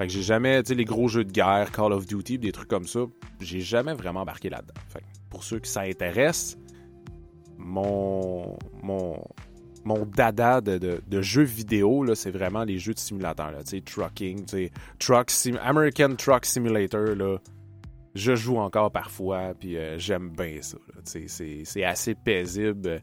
Fait 0.00 0.06
que 0.06 0.14
j'ai 0.14 0.22
jamais, 0.22 0.62
tu 0.62 0.68
sais, 0.68 0.74
les 0.74 0.86
gros 0.86 1.08
jeux 1.08 1.24
de 1.24 1.30
guerre, 1.30 1.70
Call 1.72 1.92
of 1.92 2.06
Duty, 2.06 2.38
des 2.38 2.52
trucs 2.52 2.68
comme 2.68 2.86
ça, 2.86 3.00
j'ai 3.38 3.60
jamais 3.60 3.92
vraiment 3.92 4.20
embarqué 4.20 4.48
là-dedans. 4.48 4.72
Pour 5.28 5.44
ceux 5.44 5.58
qui 5.58 5.68
ça 5.68 5.82
intéresse, 5.82 6.56
mon, 7.58 8.56
mon, 8.82 9.22
mon 9.84 10.06
dada 10.06 10.62
de, 10.62 11.20
jeux 11.20 11.42
vidéo, 11.42 12.14
c'est 12.14 12.30
vraiment 12.30 12.64
les 12.64 12.78
jeux 12.78 12.94
de 12.94 12.98
simulateur. 12.98 13.50
Là, 13.50 13.58
trucking, 13.84 14.46
truck 14.98 15.30
American 15.62 16.14
Truck 16.16 16.46
Simulator. 16.46 17.14
Là, 17.14 17.36
je 18.14 18.34
joue 18.34 18.56
encore 18.56 18.90
parfois, 18.90 19.52
puis 19.52 19.76
euh, 19.76 19.98
j'aime 19.98 20.30
bien 20.30 20.62
ça. 20.62 20.78
C'est 21.04 21.84
assez 21.84 22.14
paisible. 22.14 23.02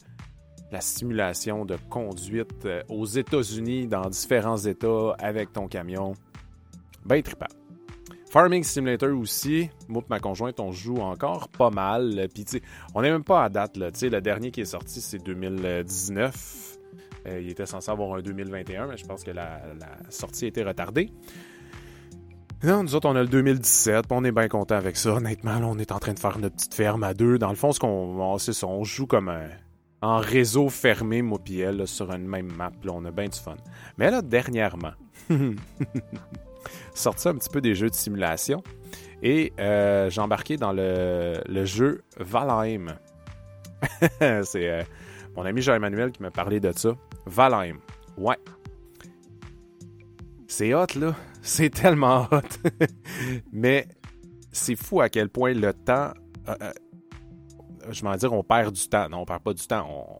la 0.71 0.81
simulation 0.81 1.63
de 1.63 1.77
conduite 1.91 2.65
euh, 2.65 2.81
aux 2.89 3.05
États-Unis, 3.05 3.85
dans 3.85 4.09
différents 4.09 4.57
États, 4.57 5.11
avec 5.19 5.53
ton 5.53 5.67
camion. 5.67 6.15
Ben 7.07 7.21
trippant. 7.23 7.47
Farming 8.29 8.63
Simulator 8.63 9.17
aussi, 9.17 9.69
moi 9.87 10.03
et 10.05 10.09
ma 10.09 10.19
conjointe, 10.19 10.59
on 10.59 10.71
joue 10.71 10.97
encore 10.97 11.47
pas 11.47 11.69
mal. 11.69 12.27
Puis, 12.33 12.45
on 12.93 13.01
n'est 13.01 13.09
même 13.09 13.23
pas 13.23 13.45
à 13.45 13.49
date. 13.49 13.77
Là. 13.77 13.89
le 14.01 14.19
dernier 14.19 14.51
qui 14.51 14.61
est 14.61 14.65
sorti, 14.65 14.99
c'est 14.99 15.23
2019. 15.23 16.77
Euh, 17.27 17.41
il 17.41 17.49
était 17.49 17.65
censé 17.65 17.89
avoir 17.89 18.15
un 18.15 18.21
2021, 18.21 18.87
mais 18.87 18.97
je 18.97 19.05
pense 19.05 19.23
que 19.23 19.31
la, 19.31 19.61
sortie 20.09 20.45
a 20.45 20.47
été 20.49 20.63
retardée. 20.63 21.09
Non, 22.63 22.83
nous 22.83 22.95
autres, 22.95 23.07
on 23.07 23.15
a 23.15 23.21
le 23.21 23.27
2017, 23.27 24.05
on 24.09 24.23
est 24.25 24.31
bien 24.31 24.47
content 24.47 24.75
avec 24.75 24.97
ça. 24.97 25.13
Honnêtement, 25.13 25.59
on 25.63 25.77
est 25.77 25.91
en 25.91 25.99
train 25.99 26.13
de 26.13 26.19
faire 26.19 26.39
notre 26.39 26.55
petite 26.55 26.73
ferme 26.73 27.03
à 27.03 27.13
deux. 27.13 27.37
Dans 27.37 27.49
le 27.49 27.55
fond, 27.55 27.71
ce 27.71 27.79
qu'on, 27.79 28.37
c'est 28.39 28.53
ça, 28.53 28.67
on 28.67 28.83
joue 28.83 29.05
comme 29.05 29.29
un, 29.29 29.47
en 30.01 30.17
réseau 30.17 30.69
fermé, 30.69 31.21
moi 31.21 31.39
sur 31.85 32.11
une 32.11 32.27
même 32.27 32.51
map. 32.51 32.71
Là, 32.83 32.91
on 32.93 33.05
a 33.05 33.11
bien 33.11 33.27
du 33.27 33.39
fun. 33.39 33.55
Mais 33.97 34.11
là, 34.11 34.21
dernièrement, 34.21 34.93
sorti 36.93 37.27
un 37.27 37.35
petit 37.35 37.49
peu 37.49 37.61
des 37.61 37.75
jeux 37.75 37.89
de 37.89 37.95
simulation 37.95 38.63
et 39.21 39.53
euh, 39.59 40.09
j'ai 40.09 40.21
embarqué 40.21 40.57
dans 40.57 40.71
le, 40.73 41.65
jeu 41.65 42.03
Valheim. 42.17 42.97
c'est 44.19 44.69
euh, 44.69 44.83
mon 45.35 45.43
ami 45.43 45.61
Jean-Emmanuel 45.61 46.11
qui 46.11 46.21
m'a 46.21 46.31
parlé 46.31 46.59
de 46.59 46.71
ça. 46.75 46.91
Valheim. 47.25 47.77
Ouais. 48.17 48.37
C'est 50.47 50.73
hot, 50.73 50.85
là. 50.95 51.15
C'est 51.41 51.69
tellement 51.69 52.27
hot. 52.31 52.69
Mais 53.53 53.87
c'est 54.51 54.75
fou 54.75 54.99
à 55.01 55.07
quel 55.07 55.29
point 55.29 55.53
le 55.53 55.71
temps. 55.71 56.11
Euh, 56.49 56.71
je 57.89 58.03
vais 58.03 58.17
dire, 58.17 58.33
on 58.33 58.43
perd 58.43 58.73
du 58.73 58.89
temps. 58.89 59.07
Non, 59.07 59.19
on 59.19 59.25
perd 59.25 59.43
pas 59.43 59.53
du 59.53 59.65
temps. 59.65 60.19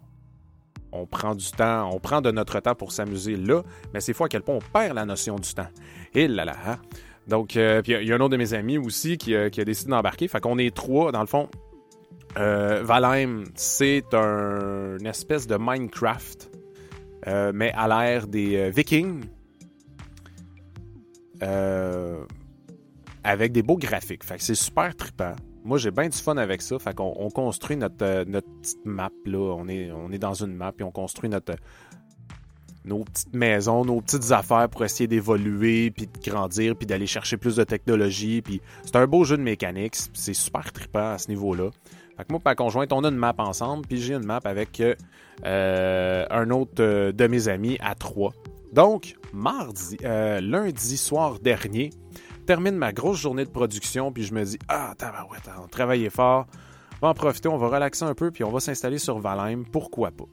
On, 0.98 1.06
prend 1.06 1.36
du 1.36 1.50
temps. 1.52 1.90
On 1.94 2.00
prend 2.00 2.22
de 2.22 2.32
notre 2.32 2.60
temps 2.60 2.76
pour 2.76 2.92
s'amuser 2.92 3.36
là. 3.36 3.62
Mais 3.94 4.02
c'est 4.02 4.14
fou 4.14 4.24
à 4.24 4.30
quel 4.30 4.42
point 4.42 4.56
on 4.56 4.72
perd 4.74 4.96
la 4.96 5.06
notion 5.06 5.36
du 5.36 5.54
temps. 5.54 5.68
Et 6.14 6.28
là 6.28 6.46
là. 6.46 6.56
Hein. 6.66 6.78
Donc, 7.28 7.58
euh, 7.58 7.82
il 7.86 8.04
y, 8.04 8.12
a 8.12 8.16
un 8.16 8.20
autre 8.20 8.30
de 8.30 8.38
mes 8.38 8.54
amis 8.54 8.78
aussi 8.78 9.18
qui, 9.18 9.36
a 9.36 9.50
décidé 9.50 9.92
d'embarquer. 9.92 10.28
Fait 10.28 10.40
qu'on 10.40 10.58
est 10.58 10.74
trois, 10.76 11.12
dans 11.12 11.22
le 11.22 11.28
fond. 11.28 11.50
Euh, 12.38 12.82
Valheim, 12.84 13.44
c'est 13.56 14.14
un, 14.14 14.98
une 15.00 15.08
espèce 15.08 15.48
de 15.48 15.58
Minecraft, 15.60 16.52
euh, 17.28 17.52
mais 17.54 17.72
à 17.74 17.88
l'ère 17.88 18.28
des 18.28 18.70
Vikings. 18.70 19.26
avec 23.24 23.52
des 23.52 23.62
beaux 23.62 23.78
graphiques. 23.78 24.24
Fait 24.24 24.38
que 24.38 24.44
c'est 24.44 24.56
super 24.56 24.96
trippant. 24.96 25.36
Moi, 25.68 25.78
j'ai 25.78 25.92
bien 25.92 26.08
du 26.08 26.18
fun 26.18 26.38
avec 26.38 26.62
ça. 26.62 26.80
Fait 26.80 26.96
on 26.98 27.30
construit 27.30 27.76
notre, 27.76 28.24
notre 28.24 28.48
petite 28.62 28.86
map. 28.86 29.12
Là. 29.26 29.54
On, 29.60 29.68
est, 29.68 30.18
dans 30.18 30.34
une 30.34 30.54
map 30.54 30.72
et 30.80 30.84
on 30.84 30.92
construit 30.92 31.30
notre, 31.30 31.56
nos 32.86 33.04
petites 33.04 33.36
maisons, 33.36 33.84
nos 33.84 34.00
petites 34.00 34.32
affaires 34.32 34.70
pour 34.70 34.86
essayer 34.86 35.08
d'évoluer, 35.08 35.92
puis 35.92 36.08
de 36.08 36.30
grandir, 36.30 36.74
puis 36.78 36.88
d'aller 36.88 37.06
chercher 37.06 37.36
plus 37.36 37.58
de 37.58 37.66
technologie. 37.66 38.42
Puis 38.42 38.62
c'est 38.86 38.96
un 38.96 39.08
beau 39.08 39.26
jeu 39.26 39.36
de 39.36 39.42
mécanique, 39.42 39.98
c'est 40.14 40.34
super 40.34 40.72
trippant 40.72 41.12
à 41.12 41.18
ce 41.18 41.28
niveau-là. 41.28 41.70
Fait 42.16 42.24
que 42.24 42.32
moi 42.32 42.40
ma 42.46 42.56
conjointe, 42.56 42.94
on 42.94 43.04
a 43.04 43.10
une 43.10 43.18
map 43.18 43.36
ensemble, 43.38 43.86
puis 43.86 44.00
j'ai 44.00 44.14
une 44.14 44.26
map 44.26 44.40
avec 44.46 44.82
euh, 45.46 46.26
un 46.30 46.50
autre 46.50 46.76
euh, 46.80 47.12
de 47.12 47.28
mes 47.28 47.50
amis 47.50 47.78
à 47.82 47.94
trois. 47.94 48.32
Donc, 48.72 49.16
mardi, 49.34 49.98
euh, 50.04 50.40
lundi 50.40 50.98
soir 50.98 51.40
dernier, 51.40 51.90
termine 52.48 52.76
ma 52.76 52.94
grosse 52.94 53.20
journée 53.20 53.46
de 53.46 53.50
production, 53.50 54.12
puis 54.12 54.24
je 54.24 54.34
me 54.34 54.44
dis 54.44 54.58
Ah, 54.68 54.94
tabarouette, 54.98 55.50
on 55.64 55.68
travaillait 55.68 56.10
fort, 56.10 56.48
on 57.02 57.06
va 57.06 57.12
en 57.12 57.14
profiter, 57.14 57.50
on 57.50 57.58
va 57.58 57.68
relaxer 57.68 58.06
un 58.06 58.16
peu, 58.16 58.32
puis 58.32 58.44
on 58.44 58.50
va 58.52 58.60
s'installer 58.60 58.98
sur 58.98 59.20
Valheim, 59.20 59.64
pourquoi 59.72 60.12
pas. 60.12 60.26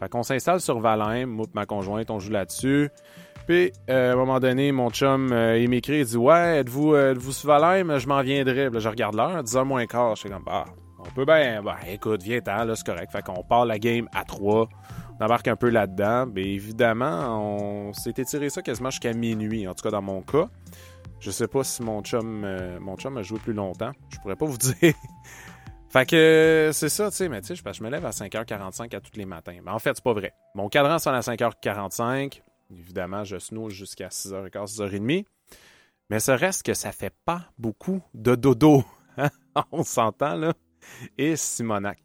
Fait 0.00 0.08
qu'on 0.08 0.24
s'installe 0.24 0.60
sur 0.60 0.80
Valheim, 0.80 1.26
moi 1.26 1.46
ma 1.54 1.64
conjointe, 1.64 2.10
on 2.10 2.18
joue 2.18 2.32
là-dessus. 2.32 2.90
Puis, 3.46 3.72
euh, 3.88 4.10
à 4.10 4.12
un 4.12 4.16
moment 4.16 4.40
donné, 4.40 4.72
mon 4.72 4.90
chum, 4.90 5.32
euh, 5.32 5.58
il 5.58 5.68
m'écrit, 5.68 6.00
il 6.00 6.04
dit 6.04 6.16
Ouais, 6.16 6.58
êtes-vous 6.58 6.94
euh, 6.94 7.14
êtes 7.14 7.20
sur 7.20 7.48
Valheim? 7.48 7.98
Je 7.98 8.06
m'en 8.06 8.22
viendrai. 8.22 8.68
Je 8.72 8.88
regarde 8.88 9.14
l'heure, 9.14 9.42
10h 9.42 9.64
moins 9.64 9.86
quart. 9.86 10.14
Je 10.14 10.20
suis 10.20 10.28
comme 10.28 10.44
Bah, 10.44 10.64
on 10.98 11.10
peut 11.10 11.24
bien. 11.24 11.62
Bah, 11.62 11.76
écoute, 11.88 12.22
viens-t'en, 12.22 12.64
là, 12.64 12.74
c'est 12.76 12.86
correct. 12.86 13.10
Fait 13.10 13.22
qu'on 13.22 13.42
part 13.42 13.64
la 13.64 13.78
game 13.78 14.08
à 14.14 14.24
3. 14.24 14.68
On 15.20 15.24
embarque 15.24 15.48
un 15.48 15.56
peu 15.56 15.70
là-dedans. 15.70 16.26
Mais 16.32 16.42
évidemment, 16.42 17.88
on 17.88 17.92
s'est 17.92 18.14
étiré 18.16 18.48
ça 18.48 18.62
quasiment 18.62 18.90
jusqu'à 18.90 19.12
minuit, 19.12 19.66
en 19.66 19.74
tout 19.74 19.82
cas 19.82 19.90
dans 19.90 20.02
mon 20.02 20.22
cas. 20.22 20.48
Je 21.22 21.30
sais 21.30 21.46
pas 21.46 21.62
si 21.62 21.82
mon 21.84 22.02
chum, 22.02 22.44
mon 22.80 22.96
chum 22.96 23.16
a 23.16 23.22
joué 23.22 23.38
plus 23.38 23.52
longtemps. 23.52 23.92
Je 24.08 24.18
pourrais 24.18 24.34
pas 24.34 24.44
vous 24.44 24.56
dire. 24.80 24.92
Fait 25.88 26.04
que 26.04 26.70
c'est 26.72 26.88
ça, 26.88 27.10
tu 27.10 27.16
sais, 27.18 27.28
mais 27.28 27.40
tu 27.42 27.54
sais, 27.54 27.72
je 27.72 27.84
me 27.84 27.90
lève 27.90 28.04
à 28.04 28.10
5h45 28.10 28.96
à 28.96 29.00
tous 29.00 29.16
les 29.16 29.24
matins. 29.24 29.56
Mais 29.62 29.70
en 29.70 29.78
fait, 29.78 29.92
c'est 29.94 30.02
pas 30.02 30.14
vrai. 30.14 30.32
Mon 30.56 30.68
cadran 30.68 30.98
sonne 30.98 31.14
à 31.14 31.20
5h45. 31.20 32.42
Évidemment, 32.76 33.22
je 33.22 33.38
snooze 33.38 33.72
jusqu'à 33.72 34.08
6h15, 34.08 34.78
6h30. 34.78 35.26
Mais 36.10 36.18
ce 36.18 36.32
reste 36.32 36.64
que 36.64 36.74
ça 36.74 36.90
fait 36.90 37.14
pas 37.24 37.44
beaucoup 37.58 38.02
de 38.14 38.34
dodo. 38.34 38.84
Hein? 39.18 39.28
on 39.70 39.84
s'entend, 39.84 40.34
là. 40.36 40.54
Et 41.18 41.36
Simonac. 41.36 41.98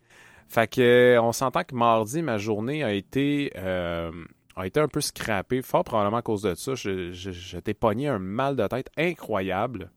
Fait 0.50 0.68
que 0.68 1.18
on 1.22 1.32
s'entend 1.32 1.64
que 1.64 1.74
mardi, 1.74 2.22
ma 2.22 2.38
journée 2.38 2.84
a 2.84 2.92
été, 2.92 3.54
euh, 3.56 4.12
a 4.58 4.66
été 4.66 4.80
un 4.80 4.88
peu 4.88 5.02
scrappée, 5.02 5.62
fort 5.62 5.84
probablement 5.84 6.18
à 6.18 6.22
cause 6.22 6.42
de 6.42 6.56
ça. 6.56 6.74
J'étais 6.76 7.74
pogné 7.74 8.08
un 8.08 8.20
mal 8.20 8.56
de 8.56 8.66
tête 8.68 8.90
incroyable 8.98 9.92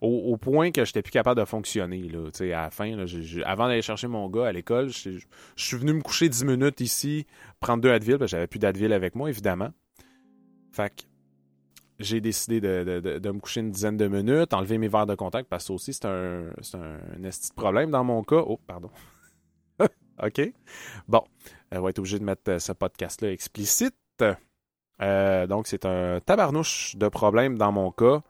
au, 0.00 0.36
point 0.38 0.70
que 0.70 0.84
j'étais 0.84 1.02
plus 1.02 1.10
capable 1.10 1.40
de 1.40 1.44
fonctionner. 1.44 2.08
Là, 2.08 2.28
à 2.40 2.44
la 2.44 2.70
fin, 2.70 2.96
avant 3.44 3.68
d'aller 3.68 3.82
chercher 3.82 4.06
mon 4.06 4.28
gars 4.28 4.46
à 4.46 4.52
l'école, 4.52 4.88
je 4.88 5.20
suis 5.56 5.76
venu 5.76 5.92
me 5.92 6.00
coucher 6.00 6.28
10 6.28 6.44
minutes 6.44 6.80
ici, 6.80 7.26
prendre 7.58 7.82
deux 7.82 7.90
Advil, 7.90 8.18
parce 8.18 8.30
que 8.30 8.36
j'avais 8.36 8.46
plus 8.46 8.58
d'Advil 8.58 8.92
avec 8.92 9.14
moi, 9.14 9.28
évidemment. 9.28 9.70
Fait 10.72 10.90
que 10.90 11.02
j'ai 11.98 12.20
décidé 12.20 12.60
de, 12.60 13.30
me 13.30 13.40
coucher 13.40 13.60
une 13.60 13.70
dizaine 13.70 13.98
de 13.98 14.08
minutes, 14.08 14.54
enlever 14.54 14.78
mes 14.78 14.88
verres 14.88 15.06
de 15.06 15.14
contact, 15.14 15.48
parce 15.48 15.64
que 15.64 15.66
ça 15.68 15.72
aussi, 15.74 15.92
c'est 15.92 16.06
un, 16.06 16.50
un, 16.74 17.24
esti 17.24 17.50
problème 17.54 17.90
dans 17.90 18.04
mon 18.04 18.22
cas. 18.22 18.42
Oh, 18.46 18.58
pardon. 18.66 18.90
OK? 20.22 20.40
Bon, 21.08 21.24
on 21.78 21.82
va 21.82 21.90
être 21.90 21.98
obligé 21.98 22.18
de 22.18 22.24
mettre 22.24 22.42
euh, 22.48 22.58
ce 22.58 22.72
podcast-là 22.72 23.30
explicite. 23.30 23.94
Euh, 25.00 25.46
donc, 25.46 25.66
c'est 25.66 25.84
un 25.86 26.20
tabarnouche 26.20 26.96
de 26.96 27.08
problème 27.08 27.56
dans 27.56 27.72
mon 27.72 27.90
cas. 27.90 28.22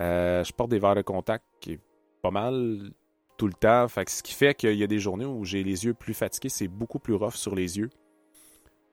Euh, 0.00 0.44
je 0.44 0.52
porte 0.52 0.70
des 0.70 0.78
verres 0.78 0.94
de 0.94 1.02
contact 1.02 1.44
qui 1.60 1.72
est 1.72 1.80
pas 2.22 2.30
mal 2.30 2.90
tout 3.36 3.46
le 3.46 3.52
temps. 3.52 3.86
Fait 3.88 4.08
ce 4.08 4.22
qui 4.22 4.34
fait 4.34 4.54
qu'il 4.54 4.74
y 4.74 4.82
a 4.82 4.86
des 4.86 4.98
journées 4.98 5.24
où 5.24 5.44
j'ai 5.44 5.62
les 5.62 5.84
yeux 5.84 5.94
plus 5.94 6.14
fatigués. 6.14 6.48
C'est 6.48 6.68
beaucoup 6.68 6.98
plus 6.98 7.14
rough 7.14 7.34
sur 7.34 7.54
les 7.54 7.78
yeux. 7.78 7.90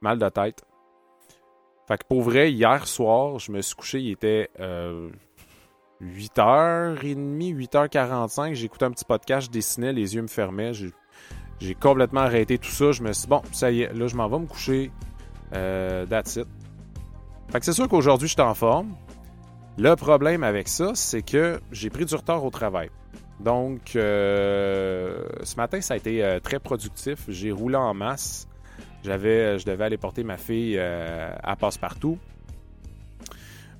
Mal 0.02 0.20
de 0.20 0.30
tête. 0.30 0.64
Fait 1.88 1.98
que 1.98 2.06
pour 2.08 2.22
vrai, 2.22 2.52
hier 2.52 2.88
soir, 2.88 3.40
je 3.40 3.52
me 3.52 3.62
suis 3.62 3.76
couché, 3.76 4.00
il 4.02 4.12
était 4.12 4.50
8h30, 6.02 7.56
8h45. 7.56 8.54
J'écoutais 8.54 8.86
un 8.86 8.92
petit 8.92 9.06
podcast, 9.06 9.48
je 9.48 9.52
dessinais, 9.52 9.94
les 9.94 10.16
yeux 10.16 10.22
me 10.22 10.28
fermaient. 10.28 10.74
J'ai 10.74 10.92
complètement 11.80 12.22
arrêté 12.22 12.58
tout 12.58 12.70
ça. 12.70 12.92
Je 12.92 13.02
me 13.02 13.12
suis 13.14 13.24
dit, 13.24 13.30
bon, 13.30 13.42
ça 13.52 13.72
y 13.72 13.82
est, 13.82 13.94
là, 13.94 14.08
je 14.08 14.16
m'en 14.16 14.28
vais 14.28 14.40
me 14.40 14.46
coucher. 14.46 14.92
Euh, 15.54 16.06
that's 16.06 16.36
it. 16.36 16.48
Fait 17.50 17.60
que 17.60 17.66
c'est 17.66 17.74
sûr 17.74 17.88
qu'aujourd'hui, 17.88 18.28
je 18.28 18.34
suis 18.34 18.42
en 18.42 18.54
forme. 18.54 18.96
Le 19.78 19.96
problème 19.96 20.44
avec 20.44 20.68
ça, 20.68 20.92
c'est 20.96 21.22
que 21.22 21.62
j'ai 21.72 21.90
pris 21.90 22.06
du 22.06 22.16
retard 22.16 22.44
au 22.44 22.50
travail. 22.50 22.90
Donc, 23.40 23.96
euh, 23.96 25.24
ce 25.44 25.56
matin, 25.56 25.80
ça 25.82 25.94
a 25.94 25.98
été 25.98 26.24
euh, 26.24 26.40
très 26.40 26.60
productif. 26.60 27.20
J'ai 27.28 27.52
roulé 27.52 27.76
en 27.76 27.94
masse. 27.94 28.48
J'avais, 29.04 29.30
euh, 29.30 29.58
je 29.60 29.66
devais 29.66 29.84
aller 29.84 29.98
porter 29.98 30.24
ma 30.24 30.38
fille 30.38 30.80
à 30.80 31.56
passe-partout. 31.56 32.18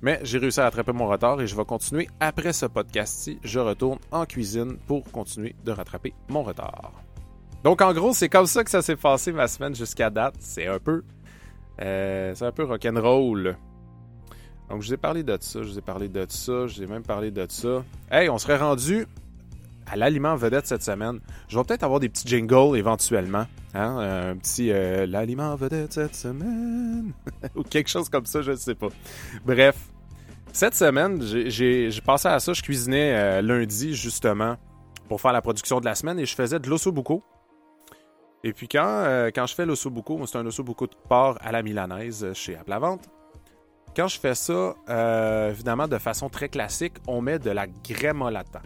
Mais 0.00 0.20
j'ai 0.22 0.38
réussi 0.38 0.60
à 0.60 0.64
rattraper 0.64 0.92
mon 0.92 1.08
retard 1.08 1.40
et 1.40 1.48
je 1.48 1.56
vais 1.56 1.64
continuer 1.64 2.08
après 2.20 2.52
ce 2.52 2.66
podcast-ci. 2.66 3.40
Je 3.42 3.58
retourne 3.58 3.98
en 4.12 4.24
cuisine 4.26 4.76
pour 4.86 5.02
continuer 5.10 5.56
de 5.64 5.72
rattraper 5.72 6.14
mon 6.28 6.44
retard. 6.44 6.92
Donc, 7.64 7.82
en 7.82 7.92
gros, 7.92 8.12
c'est 8.14 8.28
comme 8.28 8.46
ça 8.46 8.64
que 8.64 8.70
ça 8.70 8.82
s'est 8.82 8.96
passé 8.96 9.32
ma 9.32 9.48
semaine 9.48 9.74
jusqu'à 9.74 10.10
date. 10.10 10.34
C'est 10.38 10.66
un 10.66 10.78
peu, 10.78 11.02
c'est 11.78 12.42
un 12.42 12.52
peu 12.52 12.64
rock'n'roll. 12.64 13.56
Donc, 14.68 14.82
je 14.82 14.88
vous 14.88 14.94
ai 14.94 14.98
parlé 14.98 15.22
de 15.22 15.36
ça, 15.40 15.62
je 15.62 15.68
vous 15.68 15.78
ai 15.78 15.82
parlé 15.82 16.08
de 16.08 16.26
ça, 16.28 16.66
je 16.66 16.76
vous 16.76 16.82
ai 16.82 16.86
même 16.86 17.02
parlé 17.02 17.30
de 17.30 17.46
ça. 17.48 17.82
Hey, 18.10 18.28
on 18.28 18.38
serait 18.38 18.58
rendu 18.58 19.06
à 19.90 19.96
l'aliment 19.96 20.36
vedette 20.36 20.66
cette 20.66 20.82
semaine. 20.82 21.20
Je 21.48 21.58
vais 21.58 21.64
peut-être 21.64 21.82
avoir 21.82 22.00
des 22.00 22.08
petits 22.08 22.28
jingles 22.28 22.76
éventuellement. 22.76 23.46
Hein? 23.74 23.98
Un 23.98 24.36
petit 24.36 24.70
euh, 24.70 25.06
l'aliment 25.06 25.54
vedette 25.56 25.92
cette 25.94 26.14
semaine. 26.14 27.12
Ou 27.56 27.62
quelque 27.62 27.88
chose 27.88 28.08
comme 28.08 28.26
ça, 28.26 28.42
je 28.42 28.52
ne 28.52 28.56
sais 28.56 28.74
pas. 28.74 28.88
Bref, 29.46 29.76
cette 30.52 30.74
semaine, 30.74 31.22
j'ai 31.22 31.90
passé 32.04 32.28
à 32.28 32.38
ça. 32.38 32.52
Je 32.52 32.62
cuisinais 32.62 33.14
euh, 33.14 33.42
lundi, 33.42 33.94
justement, 33.94 34.56
pour 35.08 35.20
faire 35.20 35.32
la 35.32 35.40
production 35.42 35.80
de 35.80 35.86
la 35.86 35.94
semaine 35.94 36.18
et 36.18 36.26
je 36.26 36.34
faisais 36.34 36.58
de 36.58 36.68
l'ossobuco. 36.68 37.24
Et 38.44 38.52
puis 38.52 38.68
quand, 38.68 38.86
euh, 38.86 39.30
quand 39.34 39.46
je 39.46 39.54
fais 39.54 39.66
l'ossobuco, 39.66 40.24
c'est 40.26 40.38
un 40.38 40.46
ossobuco 40.46 40.86
de 40.86 40.94
porc 41.08 41.38
à 41.40 41.52
la 41.52 41.62
milanaise 41.62 42.32
chez 42.34 42.56
Aplavente. 42.56 43.08
Quand 43.96 44.08
je 44.08 44.20
fais 44.20 44.34
ça, 44.34 44.74
euh, 44.88 45.50
évidemment, 45.50 45.88
de 45.88 45.98
façon 45.98 46.28
très 46.28 46.48
classique, 46.48 46.94
on 47.06 47.20
met 47.20 47.38
de 47.38 47.50
la 47.50 47.66
grémolata. 47.66 48.62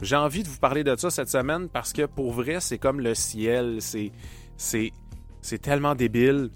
J'ai 0.00 0.16
envie 0.16 0.42
de 0.42 0.48
vous 0.48 0.58
parler 0.58 0.84
de 0.84 0.94
ça 0.94 1.10
cette 1.10 1.30
semaine 1.30 1.68
parce 1.68 1.92
que 1.92 2.06
pour 2.06 2.32
vrai, 2.32 2.60
c'est 2.60 2.78
comme 2.78 3.00
le 3.00 3.14
ciel. 3.14 3.78
C'est, 3.80 4.12
c'est 4.56 4.92
C'est 5.42 5.58
tellement 5.58 5.94
débile. 5.94 6.50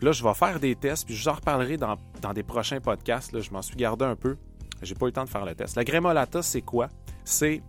Là, 0.00 0.10
je 0.10 0.24
vais 0.24 0.34
faire 0.34 0.58
des 0.58 0.74
tests, 0.74 1.06
puis 1.06 1.14
je 1.14 1.22
vous 1.22 1.28
en 1.28 1.34
reparlerai 1.34 1.76
dans, 1.76 1.96
dans 2.20 2.32
des 2.32 2.42
prochains 2.42 2.80
podcasts. 2.80 3.32
Là. 3.32 3.40
Je 3.40 3.50
m'en 3.52 3.62
suis 3.62 3.76
gardé 3.76 4.04
un 4.04 4.16
peu. 4.16 4.36
J'ai 4.82 4.96
pas 4.96 5.06
eu 5.06 5.08
le 5.10 5.12
temps 5.12 5.24
de 5.24 5.30
faire 5.30 5.44
le 5.44 5.54
test. 5.54 5.76
La 5.76 5.84
grémolata, 5.84 6.42
c'est 6.42 6.62
quoi? 6.62 6.88
C'est 7.24 7.62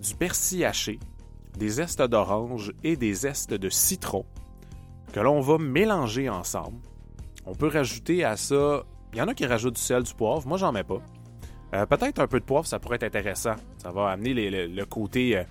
du 0.00 0.14
persil 0.14 0.64
haché, 0.64 1.00
des 1.56 1.68
zestes 1.68 2.02
d'orange 2.02 2.72
et 2.84 2.96
des 2.96 3.12
zestes 3.12 3.54
de 3.54 3.68
citron 3.68 4.24
que 5.12 5.20
l'on 5.20 5.40
va 5.40 5.58
mélanger 5.58 6.28
ensemble. 6.28 6.78
On 7.46 7.54
peut 7.54 7.68
rajouter 7.68 8.24
à 8.24 8.36
ça. 8.36 8.82
Il 9.12 9.18
y 9.18 9.22
en 9.22 9.28
a 9.28 9.34
qui 9.34 9.46
rajoutent 9.46 9.76
du 9.76 9.80
sel, 9.80 10.02
du 10.02 10.12
poivre. 10.12 10.46
Moi, 10.46 10.58
j'en 10.58 10.72
mets 10.72 10.84
pas. 10.84 11.00
Euh, 11.74 11.86
peut-être 11.86 12.18
un 12.18 12.26
peu 12.26 12.40
de 12.40 12.44
poivre, 12.44 12.66
ça 12.66 12.78
pourrait 12.78 12.96
être 12.96 13.04
intéressant. 13.04 13.54
Ça 13.78 13.90
va 13.90 14.10
amener 14.10 14.34
le, 14.34 14.84
côté, 14.84 15.38
euh, 15.38 15.44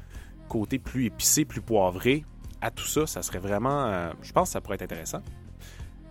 côté 0.48 0.78
plus 0.78 1.06
épicé, 1.06 1.46
plus 1.46 1.62
poivré 1.62 2.26
à 2.62 2.70
tout 2.70 2.86
ça. 2.86 3.08
Ça 3.08 3.22
serait 3.22 3.40
vraiment. 3.40 3.86
Euh, 3.86 4.12
je 4.22 4.32
pense 4.32 4.50
que 4.50 4.54
ça 4.54 4.62
pourrait 4.62 4.76
être 4.76 4.84
intéressant. 4.84 5.22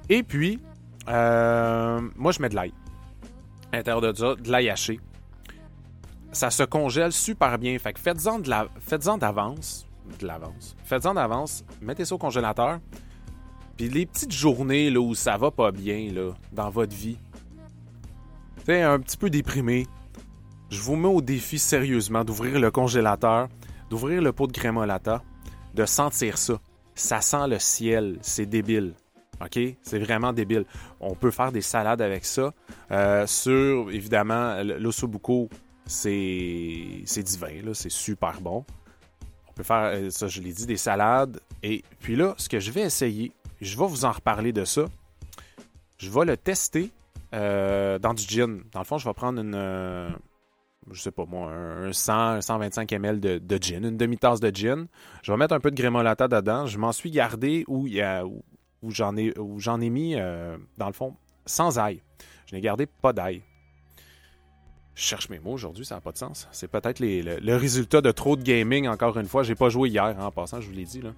Et 0.09 0.23
puis, 0.23 0.61
moi, 1.07 2.33
je 2.33 2.43
mets 2.43 2.49
de 2.49 2.55
l'ail. 2.55 2.73
À 3.73 3.77
l'intérieur 3.77 4.01
de 4.01 4.13
ça, 4.17 4.35
de 4.35 4.51
l'ail 4.51 4.71
haché. 4.71 5.01
Ça 6.35 6.50
se 6.50 6.64
congèle 6.64 7.12
super 7.12 7.59
bien. 7.59 7.79
Fait 7.79 7.93
que 7.93 8.00
faites-en 8.00 8.38
d'avance. 9.19 9.87
De 10.19 10.26
l'avance. 10.26 10.76
Faites-en 10.85 11.14
d'avance. 11.14 11.64
Mettez 11.81 12.05
ça 12.05 12.17
au 12.17 12.19
congélateur. 12.19 12.81
Puis 13.76 13.88
les 13.88 14.05
petites 14.05 14.33
journées 14.33 14.91
là, 14.91 15.00
où 15.00 15.14
ça 15.14 15.37
va 15.37 15.50
pas 15.50 15.71
bien 15.71 16.11
là, 16.12 16.33
dans 16.53 16.71
votre 16.71 16.95
vie, 16.95 17.17
fait 18.64 18.83
un 18.83 18.99
petit 18.99 19.17
peu 19.17 19.31
déprimé, 19.31 19.87
je 20.71 20.81
vous 20.81 20.97
mets 20.97 21.09
au 21.09 21.21
défi 21.21 21.59
sérieusement 21.59 22.25
d'ouvrir 22.25 22.59
le 22.59 22.71
congélateur, 22.71 23.49
d'ouvrir 23.91 24.21
le 24.21 24.33
pot 24.33 24.47
de 24.47 24.53
grémolata, 24.53 25.23
de 25.75 25.87
sentir 25.87 26.38
ça. 26.38 26.61
Ça 26.95 27.21
sent 27.21 27.49
le 27.49 27.59
ciel, 27.59 28.19
c'est 28.23 28.47
débile. 28.47 28.95
OK? 29.41 29.59
C'est 29.83 29.99
vraiment 29.99 30.33
débile. 30.33 30.64
On 31.00 31.14
peut 31.14 31.31
faire 31.31 31.53
des 31.53 31.61
salades 31.61 32.00
avec 32.00 32.25
ça. 32.25 32.53
Euh, 32.91 33.26
sur, 33.26 33.91
évidemment, 33.91 34.62
l'ossobuco, 34.62 35.49
c'est 35.87 37.23
divin, 37.23 37.73
c'est 37.75 37.91
super 37.91 38.41
bon. 38.41 38.64
On 39.49 39.53
peut 39.53 39.62
faire, 39.62 39.93
euh, 39.95 40.11
ça 40.11 40.26
je 40.26 40.41
l'ai 40.41 40.53
dit, 40.53 40.67
des 40.67 40.76
salades. 40.76 41.41
Et 41.62 41.85
puis 42.00 42.17
là, 42.17 42.35
ce 42.38 42.49
que 42.49 42.59
je 42.59 42.71
vais 42.73 42.83
essayer, 42.83 43.33
je 43.61 43.79
vais 43.79 43.87
vous 43.87 44.05
en 44.05 44.12
reparler 44.12 44.53
de 44.53 44.64
ça. 44.64 44.87
Je 45.99 46.11
vais 46.11 46.25
le 46.25 46.37
tester 46.37 46.91
euh, 47.35 47.99
dans 47.99 48.14
du 48.14 48.25
gin. 48.25 48.62
Dans 48.73 48.81
le 48.81 48.85
fond, 48.85 48.99
je 48.99 49.09
vais 49.09 49.14
prendre 49.14 49.41
une, 49.41 49.55
euh, 49.55 50.11
je 50.91 51.00
sais 51.00 51.12
pas 51.12 51.25
moi, 51.25 51.53
un 51.53 51.93
100, 51.93 52.41
125 52.41 52.93
ml 52.93 53.21
de, 53.21 53.59
gin, 53.61 53.85
une 53.85 53.97
demi-tasse 53.97 54.41
de 54.41 54.50
gin. 54.55 54.87
Je 55.23 55.31
vais 55.31 55.38
mettre 55.38 55.55
un 55.55 55.61
peu 55.61 55.71
de 55.71 55.76
grémolata 55.76 56.26
dedans. 56.26 56.67
Je 56.67 56.79
m'en 56.79 56.93
suis 56.93 57.11
gardé 57.11 57.64
où, 57.69 57.87
j'en 58.88 59.17
ai, 59.17 59.91
mis, 59.91 60.17
dans 60.17 60.87
le 60.87 60.93
fond, 60.93 61.14
sans 61.47 61.79
ail. 61.79 62.03
Je 62.47 62.57
n'ai 62.57 62.61
gardé 62.61 62.87
pas 62.87 63.12
d'ail. 63.12 63.43
Je 64.95 65.03
cherche 65.03 65.29
mes 65.29 65.41
mots 65.41 65.53
aujourd'hui, 65.53 65.85
ça 65.85 65.97
n'a 65.97 66.01
pas 66.01 66.13
de 66.13 66.19
sens. 66.19 66.49
C'est 66.53 66.69
peut-être 66.69 67.01
le, 67.01 67.57
résultat 67.57 68.01
de 68.01 68.13
trop 68.13 68.37
de 68.37 68.43
gaming, 68.43 68.87
encore 68.87 69.19
une 69.19 69.27
fois. 69.27 69.43
J'ai 69.43 69.57
pas 69.57 69.69
joué 69.69 69.89
hier, 69.89 70.15
en 70.19 70.31
passant, 70.31 70.61
je 70.61 70.69
vous 70.69 70.75
l'ai 70.75 70.85
dit. 70.85 71.03
Là. 71.03 71.11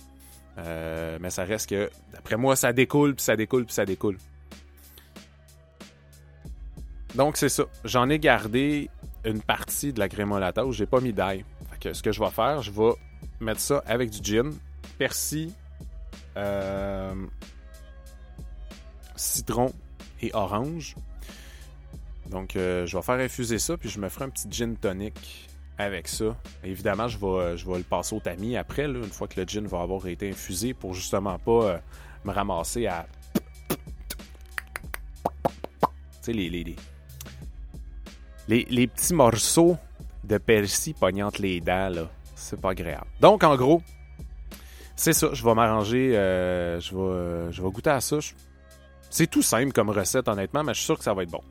Euh, 0.58 1.18
mais 1.20 1.30
ça 1.30 1.44
reste 1.44 1.68
que, 1.68 1.90
d'après 2.12 2.36
moi, 2.36 2.56
ça 2.56 2.72
découle, 2.72 3.14
puis 3.14 3.24
ça 3.24 3.36
découle, 3.36 3.66
puis 3.66 3.74
ça 3.74 3.84
découle. 3.84 4.16
Donc, 7.14 7.36
c'est 7.36 7.50
ça. 7.50 7.64
J'en 7.84 8.08
ai 8.08 8.18
gardé 8.18 8.88
une 9.24 9.42
partie 9.42 9.92
de 9.92 9.98
la 9.98 10.08
grémolata 10.08 10.64
où 10.64 10.72
j'ai 10.72 10.86
pas 10.86 11.00
mis 11.00 11.12
d'ail. 11.12 11.44
ce 11.82 12.02
que 12.02 12.12
je 12.12 12.20
vais 12.20 12.30
faire, 12.30 12.62
je 12.62 12.70
vais 12.70 12.92
mettre 13.40 13.60
ça 13.60 13.82
avec 13.86 14.10
du 14.10 14.20
gin, 14.22 14.52
persil, 14.98 15.50
euh, 16.36 17.14
citron 19.16 19.72
et 20.22 20.30
orange. 20.34 20.94
Donc, 22.30 22.56
euh, 22.56 22.86
je 22.86 22.96
vais 22.96 23.02
faire 23.02 23.18
infuser 23.18 23.58
ça, 23.58 23.76
puis 23.76 23.88
je 23.88 23.98
me 23.98 24.08
ferai 24.08 24.24
un 24.24 24.30
petit 24.30 24.48
gin 24.50 24.76
tonic 24.76 25.48
avec 25.78 26.08
ça. 26.08 26.36
Évidemment, 26.64 27.08
je 27.08 27.18
vais, 27.18 27.56
je 27.56 27.68
vais 27.68 27.78
le 27.78 27.84
passer 27.84 28.14
au 28.14 28.20
tamis 28.20 28.56
après, 28.56 28.84
une 28.86 29.04
fois 29.04 29.28
que 29.28 29.40
le 29.40 29.46
gin 29.46 29.66
va 29.66 29.82
avoir 29.82 30.06
été 30.06 30.30
infusé, 30.30 30.74
pour 30.74 30.94
justement 30.94 31.38
pas 31.38 31.50
euh, 31.50 31.78
me 32.24 32.32
ramasser 32.32 32.86
à. 32.86 33.06
Tu 36.22 36.32
sais, 36.32 36.32
les, 36.32 36.48
les, 38.48 38.66
les, 38.68 38.86
petits 38.88 39.14
morceaux 39.14 39.76
de 40.24 40.38
persil 40.38 40.94
pognant 40.94 41.30
les 41.38 41.60
dents, 41.60 41.88
là. 41.88 42.10
C'est 42.34 42.60
pas 42.60 42.70
agréable. 42.70 43.06
Donc, 43.20 43.44
en 43.44 43.56
gros, 43.56 43.80
c'est 44.96 45.12
ça. 45.12 45.28
Je 45.32 45.44
vais 45.44 45.54
m'arranger. 45.54 46.16
Euh, 46.16 46.80
je, 46.80 46.94
vais, 46.94 47.52
je 47.52 47.62
vais 47.62 47.70
goûter 47.70 47.90
à 47.90 48.00
ça. 48.00 48.18
C'est 49.08 49.28
tout 49.28 49.42
simple 49.42 49.72
comme 49.72 49.90
recette, 49.90 50.28
honnêtement, 50.28 50.64
mais 50.64 50.74
je 50.74 50.78
suis 50.78 50.86
sûr 50.86 50.98
que 50.98 51.04
ça 51.04 51.14
va 51.14 51.22
être 51.22 51.30
bon. 51.30 51.42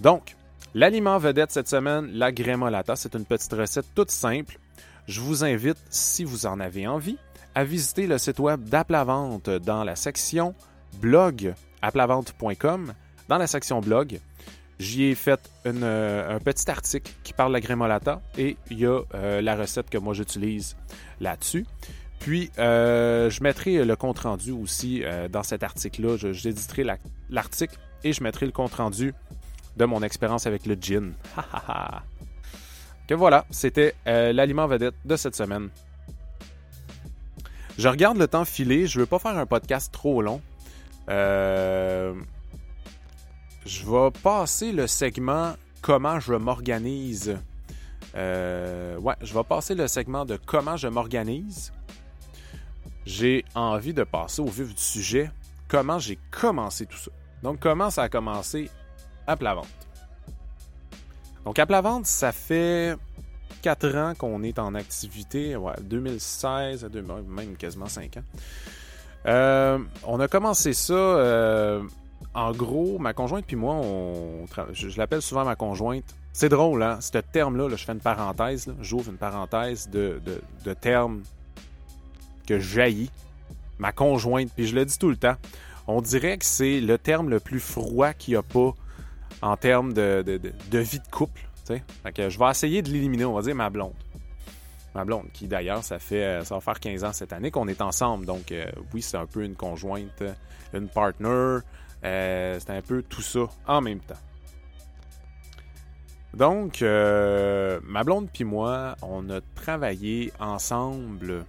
Donc, 0.00 0.36
L'aliment 0.74 1.16
vedette 1.18 1.50
cette 1.50 1.68
semaine, 1.68 2.10
la 2.12 2.30
grémolata, 2.30 2.94
c'est 2.94 3.14
une 3.14 3.24
petite 3.24 3.52
recette 3.52 3.86
toute 3.94 4.10
simple. 4.10 4.58
Je 5.06 5.20
vous 5.20 5.42
invite, 5.42 5.78
si 5.88 6.24
vous 6.24 6.44
en 6.44 6.60
avez 6.60 6.86
envie, 6.86 7.16
à 7.54 7.64
visiter 7.64 8.06
le 8.06 8.18
site 8.18 8.38
web 8.38 8.62
d'Aplavente 8.64 9.48
dans 9.48 9.82
la 9.82 9.96
section 9.96 10.54
blog, 11.00 11.54
aplavente.com. 11.80 12.92
Dans 13.28 13.38
la 13.38 13.46
section 13.46 13.80
blog, 13.80 14.20
j'y 14.78 15.04
ai 15.04 15.14
fait 15.14 15.40
euh, 15.66 16.36
un 16.36 16.38
petit 16.38 16.70
article 16.70 17.10
qui 17.24 17.32
parle 17.32 17.50
de 17.50 17.54
la 17.54 17.60
grémolata 17.60 18.20
et 18.36 18.58
il 18.70 18.78
y 18.78 18.86
a 18.86 19.00
euh, 19.14 19.40
la 19.40 19.56
recette 19.56 19.88
que 19.88 19.98
moi 19.98 20.12
j'utilise 20.12 20.76
là-dessus. 21.18 21.66
Puis, 22.20 22.50
euh, 22.58 23.30
je 23.30 23.42
mettrai 23.42 23.84
le 23.84 23.96
compte-rendu 23.96 24.52
aussi 24.52 25.02
dans 25.32 25.42
cet 25.42 25.62
article-là. 25.62 26.16
J'éditerai 26.32 26.84
l'article 27.30 27.78
et 28.04 28.12
je 28.12 28.22
mettrai 28.22 28.44
le 28.44 28.52
compte-rendu 28.52 29.14
de 29.78 29.84
mon 29.84 30.02
expérience 30.02 30.46
avec 30.46 30.66
le 30.66 30.76
gin. 30.78 31.14
que 33.08 33.14
voilà, 33.14 33.46
c'était 33.50 33.94
euh, 34.06 34.32
l'aliment 34.32 34.66
vedette 34.66 34.96
de 35.04 35.16
cette 35.16 35.34
semaine. 35.34 35.70
Je 37.78 37.88
regarde 37.88 38.18
le 38.18 38.26
temps 38.26 38.44
filer, 38.44 38.86
je 38.86 38.98
veux 39.00 39.06
pas 39.06 39.18
faire 39.18 39.38
un 39.38 39.46
podcast 39.46 39.92
trop 39.92 40.20
long. 40.20 40.42
Euh, 41.08 42.12
je 43.64 43.84
vais 43.86 44.10
passer 44.22 44.72
le 44.72 44.86
segment 44.86 45.54
comment 45.80 46.18
je 46.18 46.34
m'organise. 46.34 47.38
Euh, 48.16 48.98
ouais, 48.98 49.14
je 49.22 49.32
vais 49.32 49.44
passer 49.44 49.74
le 49.74 49.86
segment 49.86 50.24
de 50.24 50.36
comment 50.44 50.76
je 50.76 50.88
m'organise. 50.88 51.72
J'ai 53.06 53.44
envie 53.54 53.94
de 53.94 54.02
passer 54.02 54.42
au 54.42 54.46
vif 54.46 54.74
du 54.74 54.82
sujet, 54.82 55.30
comment 55.68 55.98
j'ai 55.98 56.18
commencé 56.30 56.84
tout 56.84 56.98
ça? 56.98 57.10
Donc, 57.42 57.60
comment 57.60 57.90
ça 57.90 58.02
a 58.02 58.08
commencé 58.08 58.70
à 59.28 59.36
Plavante. 59.36 59.68
Donc, 61.44 61.58
à 61.58 61.66
Plavante, 61.66 62.06
ça 62.06 62.32
fait 62.32 62.96
4 63.62 63.96
ans 63.96 64.12
qu'on 64.16 64.42
est 64.42 64.58
en 64.58 64.74
activité, 64.74 65.54
ouais, 65.54 65.74
2016, 65.82 66.88
même 67.28 67.56
quasiment 67.56 67.86
5 67.86 68.16
ans. 68.16 68.22
Euh, 69.26 69.78
on 70.06 70.18
a 70.20 70.28
commencé 70.28 70.72
ça, 70.72 70.94
euh, 70.94 71.82
en 72.34 72.52
gros, 72.52 72.98
ma 72.98 73.12
conjointe 73.12 73.44
puis 73.46 73.56
moi, 73.56 73.80
je, 74.72 74.96
l'appelle 74.96 75.22
souvent 75.22 75.44
ma 75.44 75.56
conjointe. 75.56 76.04
C'est 76.32 76.48
drôle, 76.48 76.82
hein? 76.82 76.98
Ce 77.00 77.18
terme-là, 77.18 77.68
je 77.68 77.84
fais 77.84 77.92
une 77.92 78.00
parenthèse, 78.00 78.72
j'ouvre 78.80 79.10
une 79.10 79.16
parenthèse 79.16 79.90
de, 79.90 80.20
de, 80.64 80.74
termes 80.74 81.22
que 82.46 82.58
jaillit. 82.58 83.10
Ma 83.78 83.92
conjointe, 83.92 84.50
puis 84.54 84.66
je 84.66 84.74
le 84.74 84.84
dis 84.84 84.98
tout 84.98 85.10
le 85.10 85.16
temps. 85.16 85.36
On 85.86 86.00
dirait 86.00 86.38
que 86.38 86.44
c'est 86.44 86.80
le 86.80 86.98
terme 86.98 87.28
le 87.28 87.40
plus 87.40 87.60
froid 87.60 88.12
qu'il 88.12 88.34
n'y 88.34 88.38
a 88.38 88.42
pas 88.42 88.74
en 89.42 89.56
termes 89.56 89.92
de, 89.92 90.22
vie 90.72 90.98
de 90.98 91.08
couple. 91.10 91.42
que 92.14 92.30
je 92.30 92.38
vais 92.38 92.50
essayer 92.50 92.82
de 92.82 92.90
l'éliminer, 92.90 93.24
on 93.24 93.34
va 93.34 93.42
dire 93.42 93.54
ma 93.54 93.70
blonde. 93.70 93.94
Ma 94.94 95.04
blonde, 95.04 95.26
qui 95.32 95.46
d'ailleurs, 95.46 95.84
ça 95.84 95.98
fait 95.98 96.24
euh, 96.24 96.44
ça 96.44 96.54
va 96.54 96.60
faire 96.60 96.80
15 96.80 97.04
ans 97.04 97.12
cette 97.12 97.32
année 97.32 97.50
qu'on 97.50 97.68
est 97.68 97.82
ensemble. 97.82 98.26
Donc 98.26 98.52
euh, 98.52 98.66
oui, 98.94 99.02
c'est 99.02 99.16
un 99.16 99.26
peu 99.26 99.44
une 99.44 99.54
conjointe, 99.54 100.22
une 100.72 100.88
partner. 100.88 101.58
Euh, 102.04 102.58
c'est 102.58 102.70
un 102.70 102.82
peu 102.82 103.02
tout 103.02 103.22
ça 103.22 103.46
en 103.66 103.80
même 103.80 104.00
temps. 104.00 104.14
Donc, 106.34 106.82
ma 106.82 108.04
blonde 108.04 108.28
puis 108.32 108.44
moi, 108.44 108.96
on 109.02 109.28
a 109.30 109.40
travaillé 109.54 110.32
ensemble 110.38 111.44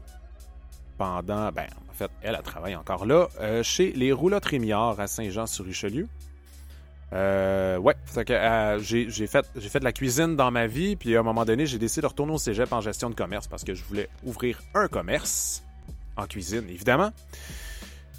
pendant, 0.98 1.52
ben, 1.52 1.68
en 1.90 1.94
fait, 1.94 2.10
elle 2.22 2.36
a 2.36 2.42
travaillé 2.42 2.76
encore 2.76 3.06
là, 3.06 3.28
chez 3.62 3.92
les 3.92 4.12
Roulottes 4.12 4.46
Rémiard 4.46 5.00
à 5.00 5.08
Saint-Jean-sur-Richelieu. 5.08 6.08
Euh, 7.12 7.78
ouais, 7.78 7.96
que 8.14 8.34
euh, 8.34 8.80
j'ai 8.80 9.28
fait, 9.28 9.46
fait 9.60 9.80
de 9.80 9.84
la 9.84 9.92
cuisine 9.92 10.36
dans 10.36 10.52
ma 10.52 10.68
vie, 10.68 10.96
puis 10.96 11.16
à 11.16 11.20
un 11.20 11.24
moment 11.24 11.46
donné, 11.46 11.66
j'ai 11.66 11.80
décidé 11.80 12.02
de 12.02 12.08
retourner 12.08 12.34
au 12.34 12.38
cégep 12.38 12.72
en 12.72 12.82
gestion 12.82 13.10
de 13.10 13.16
commerce 13.16 13.48
parce 13.48 13.64
que 13.64 13.74
je 13.74 13.84
voulais 13.84 14.10
ouvrir 14.24 14.62
un 14.76 14.88
commerce 14.88 15.64
en 16.18 16.26
cuisine, 16.28 16.66
évidemment. 16.70 17.12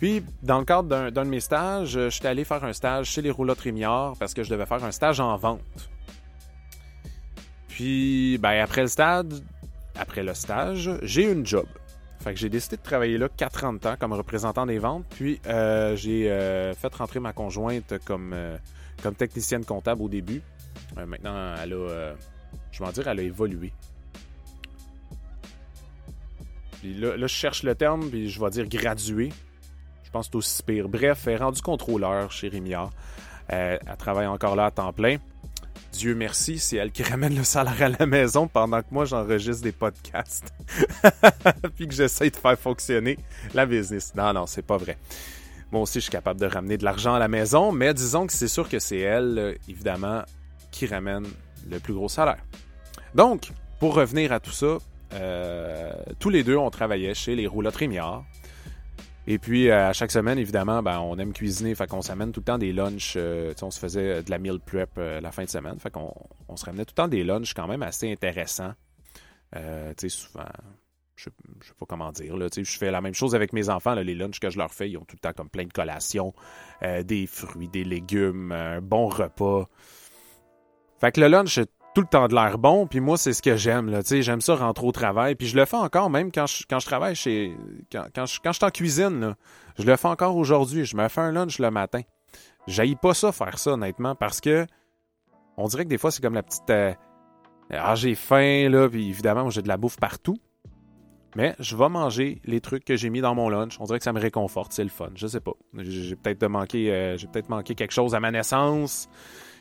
Puis, 0.01 0.25
dans 0.43 0.59
le 0.59 0.65
cadre 0.65 1.11
d'un 1.11 1.25
de 1.25 1.31
mes 1.31 1.41
stages, 1.41 1.91
je 1.91 2.09
suis 2.09 2.27
allé 2.27 2.45
faire 2.45 2.65
un 2.65 2.73
stage 2.73 3.07
chez 3.11 3.23
les 3.23 3.31
roulottes 3.31 3.61
Rémiard 3.61 4.15
parce 4.19 4.35
que 4.35 4.43
je 4.43 4.51
devais 4.51 4.67
faire 4.67 4.83
un 4.83 4.93
stage 4.93 5.21
en 5.21 5.37
vente. 5.37 5.91
Puis, 7.69 8.39
ben, 8.39 8.61
après 8.63 8.83
le 8.83 8.89
stage, 8.89 9.27
après 9.95 10.23
le 10.23 10.35
stage, 10.35 10.91
j'ai 11.03 11.31
une 11.31 11.47
job. 11.47 11.67
Fait 12.21 12.35
que 12.35 12.39
j'ai 12.39 12.51
décidé 12.51 12.77
de 12.77 12.83
travailler 12.83 13.17
là 13.17 13.29
4 13.35 13.65
ans 13.65 13.73
de 13.73 13.79
temps 13.79 13.97
comme 13.99 14.13
représentant 14.13 14.67
des 14.67 14.79
ventes. 14.79 15.07
Puis 15.09 15.41
euh, 15.47 15.97
j'ai 15.97 16.31
euh, 16.31 16.75
fait 16.75 16.95
rentrer 16.95 17.19
ma 17.19 17.33
conjointe 17.33 17.95
comme, 18.05 18.33
euh, 18.35 18.59
comme 19.01 19.15
technicienne 19.15 19.65
comptable 19.65 20.03
au 20.03 20.09
début. 20.09 20.43
maintenant, 20.97 21.55
elle 21.63 21.73
a. 21.75 22.15
je 22.71 22.85
vais 22.85 22.93
dire, 22.93 23.09
elle 23.09 23.21
a 23.21 23.23
évolué. 23.23 23.73
Puis 26.81 26.95
là, 26.95 27.17
je 27.17 27.27
cherche 27.27 27.63
le 27.63 27.75
terme, 27.75 28.09
puis 28.09 28.31
je 28.31 28.41
vais 28.41 28.51
dire 28.51 28.67
gradué. 28.67 29.31
Je 30.05 30.11
pense 30.11 30.27
que 30.27 30.33
c'est 30.33 30.37
aussi 30.39 30.63
pire. 30.63 30.89
Bref, 30.89 31.27
elle 31.27 31.35
est 31.35 31.37
rendue 31.37 31.61
contrôleur 31.63 32.33
chez 32.33 32.49
Rémiard. 32.49 32.91
elle 33.49 33.79
travaille 33.99 34.27
encore 34.27 34.57
là 34.57 34.67
à 34.67 34.71
temps 34.71 34.93
plein. 34.93 35.19
Dieu 35.93 36.15
merci, 36.15 36.59
c'est 36.59 36.77
elle 36.77 36.93
qui 36.93 37.03
ramène 37.11 37.37
le 37.37 37.45
salaire 37.45 37.83
à 37.83 37.89
la 37.89 38.07
maison 38.07 38.47
pendant 38.49 38.81
que 38.81 38.89
moi 38.91 39.05
j'enregistre 39.05 39.63
des 39.63 39.73
podcasts. 39.73 40.53
Puis 41.77 41.89
que 41.89 41.95
j'essaie 41.95 42.31
de 42.31 42.37
faire 42.37 42.59
fonctionner 42.59 43.19
la 43.55 43.67
business. 43.67 44.15
Non, 44.15 44.33
non, 44.33 44.47
c'est 44.47 44.63
pas 44.63 44.77
vrai. 44.77 44.97
Moi 45.73 45.83
aussi, 45.83 45.95
je 45.95 46.05
suis 46.05 46.11
capable 46.11 46.41
de 46.41 46.47
ramener 46.47 46.77
de 46.77 46.85
l'argent 46.85 47.15
à 47.15 47.19
la 47.19 47.29
maison, 47.29 47.73
mais 47.73 47.95
disons 47.95 48.27
que 48.27 48.33
c'est 48.33 48.49
sûr 48.49 48.69
que 48.69 48.79
c'est 48.79 48.99
elle, 48.99 49.57
évidemment, 49.69 50.23
qui 50.71 50.87
ramène 50.87 51.27
le 51.71 51.79
plus 51.79 51.95
gros 51.95 52.09
salaire. 52.09 52.45
Donc, 53.15 53.53
pour 53.79 53.95
revenir 53.95 54.33
à 54.33 54.41
tout 54.41 54.51
ça, 54.51 54.79
euh, 55.15 55.93
tous 56.19 56.31
les 56.31 56.43
deux, 56.45 56.57
on 56.57 56.71
travaillait 56.71 57.15
chez 57.15 57.37
les 57.37 57.47
roulottes 57.47 57.77
Rémiard. 57.77 58.25
Et 59.27 59.39
puis, 59.39 59.69
euh, 59.69 59.91
à 59.91 59.93
chaque 59.93 60.11
semaine, 60.11 60.39
évidemment, 60.39 60.83
ben, 60.83 60.99
on 60.99 61.17
aime 61.19 61.33
cuisiner. 61.33 61.75
Fait 61.75 61.87
qu'on 61.87 62.03
s'amène 62.03 62.33
tout 62.33 62.41
le 62.41 62.45
temps 62.45 62.59
des 62.59 62.73
lunchs. 62.73 63.15
Euh, 63.17 63.53
on 63.63 63.71
se 63.71 63.79
faisait 63.79 64.23
de 64.23 64.31
la 64.31 64.39
meal 64.39 64.59
prep 64.59 64.91
euh, 64.99 65.21
la 65.21 65.31
fin 65.31 65.45
de 65.45 65.49
semaine. 65.49 65.79
Fait 65.79 65.91
qu'on 65.91 66.13
on 66.49 66.57
se 66.57 66.65
ramenait 66.65 66.85
tout 66.85 66.95
le 66.97 67.03
temps 67.03 67.09
des 67.09 67.23
lunchs 67.23 67.55
quand 67.55 67.69
même 67.69 67.83
assez 67.83 68.11
intéressants. 68.11 68.73
souvent, 70.09 70.45
je 71.21 71.25
sais, 71.25 71.69
sais 71.69 71.75
pas 71.79 71.87
comment 71.87 72.13
dire. 72.13 72.37
Là, 72.37 72.47
je 72.55 72.79
fais 72.79 72.91
la 72.91 73.01
même 73.01 73.15
chose 73.15 73.35
avec 73.35 73.53
mes 73.53 73.69
enfants. 73.69 73.95
les 73.95 74.15
lunchs 74.15 74.41
que 74.41 74.51
je 74.51 74.59
leur 74.59 74.73
fais, 74.73 74.91
ils 74.91 74.97
ont 74.97 75.05
tout 75.05 75.17
le 75.17 75.21
temps 75.21 75.33
comme 75.33 75.51
plein 75.51 75.65
de 75.65 75.73
collations, 75.73 76.33
des 77.05 77.27
fruits, 77.27 77.69
des 77.69 77.85
légumes, 77.85 78.53
un 78.53 78.81
bon 78.81 79.09
repas. 79.09 79.69
Fait 81.01 81.13
que 81.13 81.21
le 81.21 81.29
lunch, 81.29 81.61
tout 81.95 82.03
le 82.03 82.07
temps 82.07 82.29
de 82.29 82.35
l'air 82.35 82.59
bon, 82.59 82.87
puis 82.87 83.01
moi, 83.01 83.17
c'est 83.17 83.33
ce 83.33 83.43
que 83.43 83.57
j'aime, 83.57 84.01
j'aime 84.05 84.41
ça 84.41 84.55
rentrer 84.55 84.87
au 84.87 84.93
travail, 84.93 85.35
puis 85.35 85.47
je 85.47 85.57
le 85.57 85.65
fais 85.65 85.77
encore 85.77 86.11
même 86.11 86.31
quand 86.31 86.47
je, 86.47 86.65
quand 86.69 86.79
je 86.79 86.87
travaille 86.87 87.15
chez... 87.15 87.57
Quand, 87.91 88.07
quand, 88.15 88.27
je, 88.27 88.39
quand 88.43 88.53
je 88.53 88.59
suis 88.59 88.65
en 88.65 88.71
cuisine, 88.71 89.21
là, 89.21 89.37
je 89.79 89.85
le 89.85 89.97
fais 89.97 90.09
encore 90.09 90.37
aujourd'hui, 90.37 90.85
je 90.85 90.97
me 90.97 91.09
fais 91.09 91.21
un 91.21 91.33
lunch 91.33 91.59
le 91.59 91.71
matin. 91.71 92.03
J'aille 92.67 92.97
pas 92.97 93.15
ça 93.15 93.33
faire 93.33 93.59
ça, 93.59 93.73
honnêtement, 93.73 94.15
parce 94.15 94.41
que 94.41 94.67
on 95.57 95.67
dirait 95.67 95.85
que 95.85 95.91
des 95.91 95.99
fois, 95.99 96.11
c'est 96.11 96.23
comme 96.23 96.35
la 96.35 96.43
petite... 96.43 96.71
Euh, 96.71 96.95
ah, 97.73 97.95
j'ai 97.95 98.15
faim, 98.15 98.69
là, 98.69 98.89
puis 98.89 99.09
évidemment, 99.09 99.49
j'ai 99.51 99.63
de 99.63 99.69
la 99.69 99.77
bouffe 99.77 99.97
partout, 99.97 100.37
mais 101.37 101.55
je 101.59 101.77
vais 101.77 101.89
manger 101.89 102.41
les 102.45 102.61
trucs 102.61 102.85
que 102.85 102.97
j'ai 102.97 103.11
mis 103.11 103.21
dans 103.21 103.35
mon 103.35 103.49
lunch. 103.49 103.79
On 103.81 103.85
dirait 103.85 103.99
que 103.99 104.05
ça 104.05 104.13
me 104.13 104.21
réconforte, 104.21 104.73
c'est 104.73 104.85
le 104.85 104.91
fun, 104.91 105.11
je 105.15 105.27
sais 105.27 105.41
pas. 105.41 105.53
J'ai 105.79 106.17
peut-être 106.17 106.45
manqué, 106.49 106.93
euh, 106.93 107.17
peut-être 107.33 107.49
manqué 107.49 107.75
quelque 107.75 107.93
chose 107.93 108.15
à 108.15 108.21
ma 108.21 108.31
naissance 108.31 109.09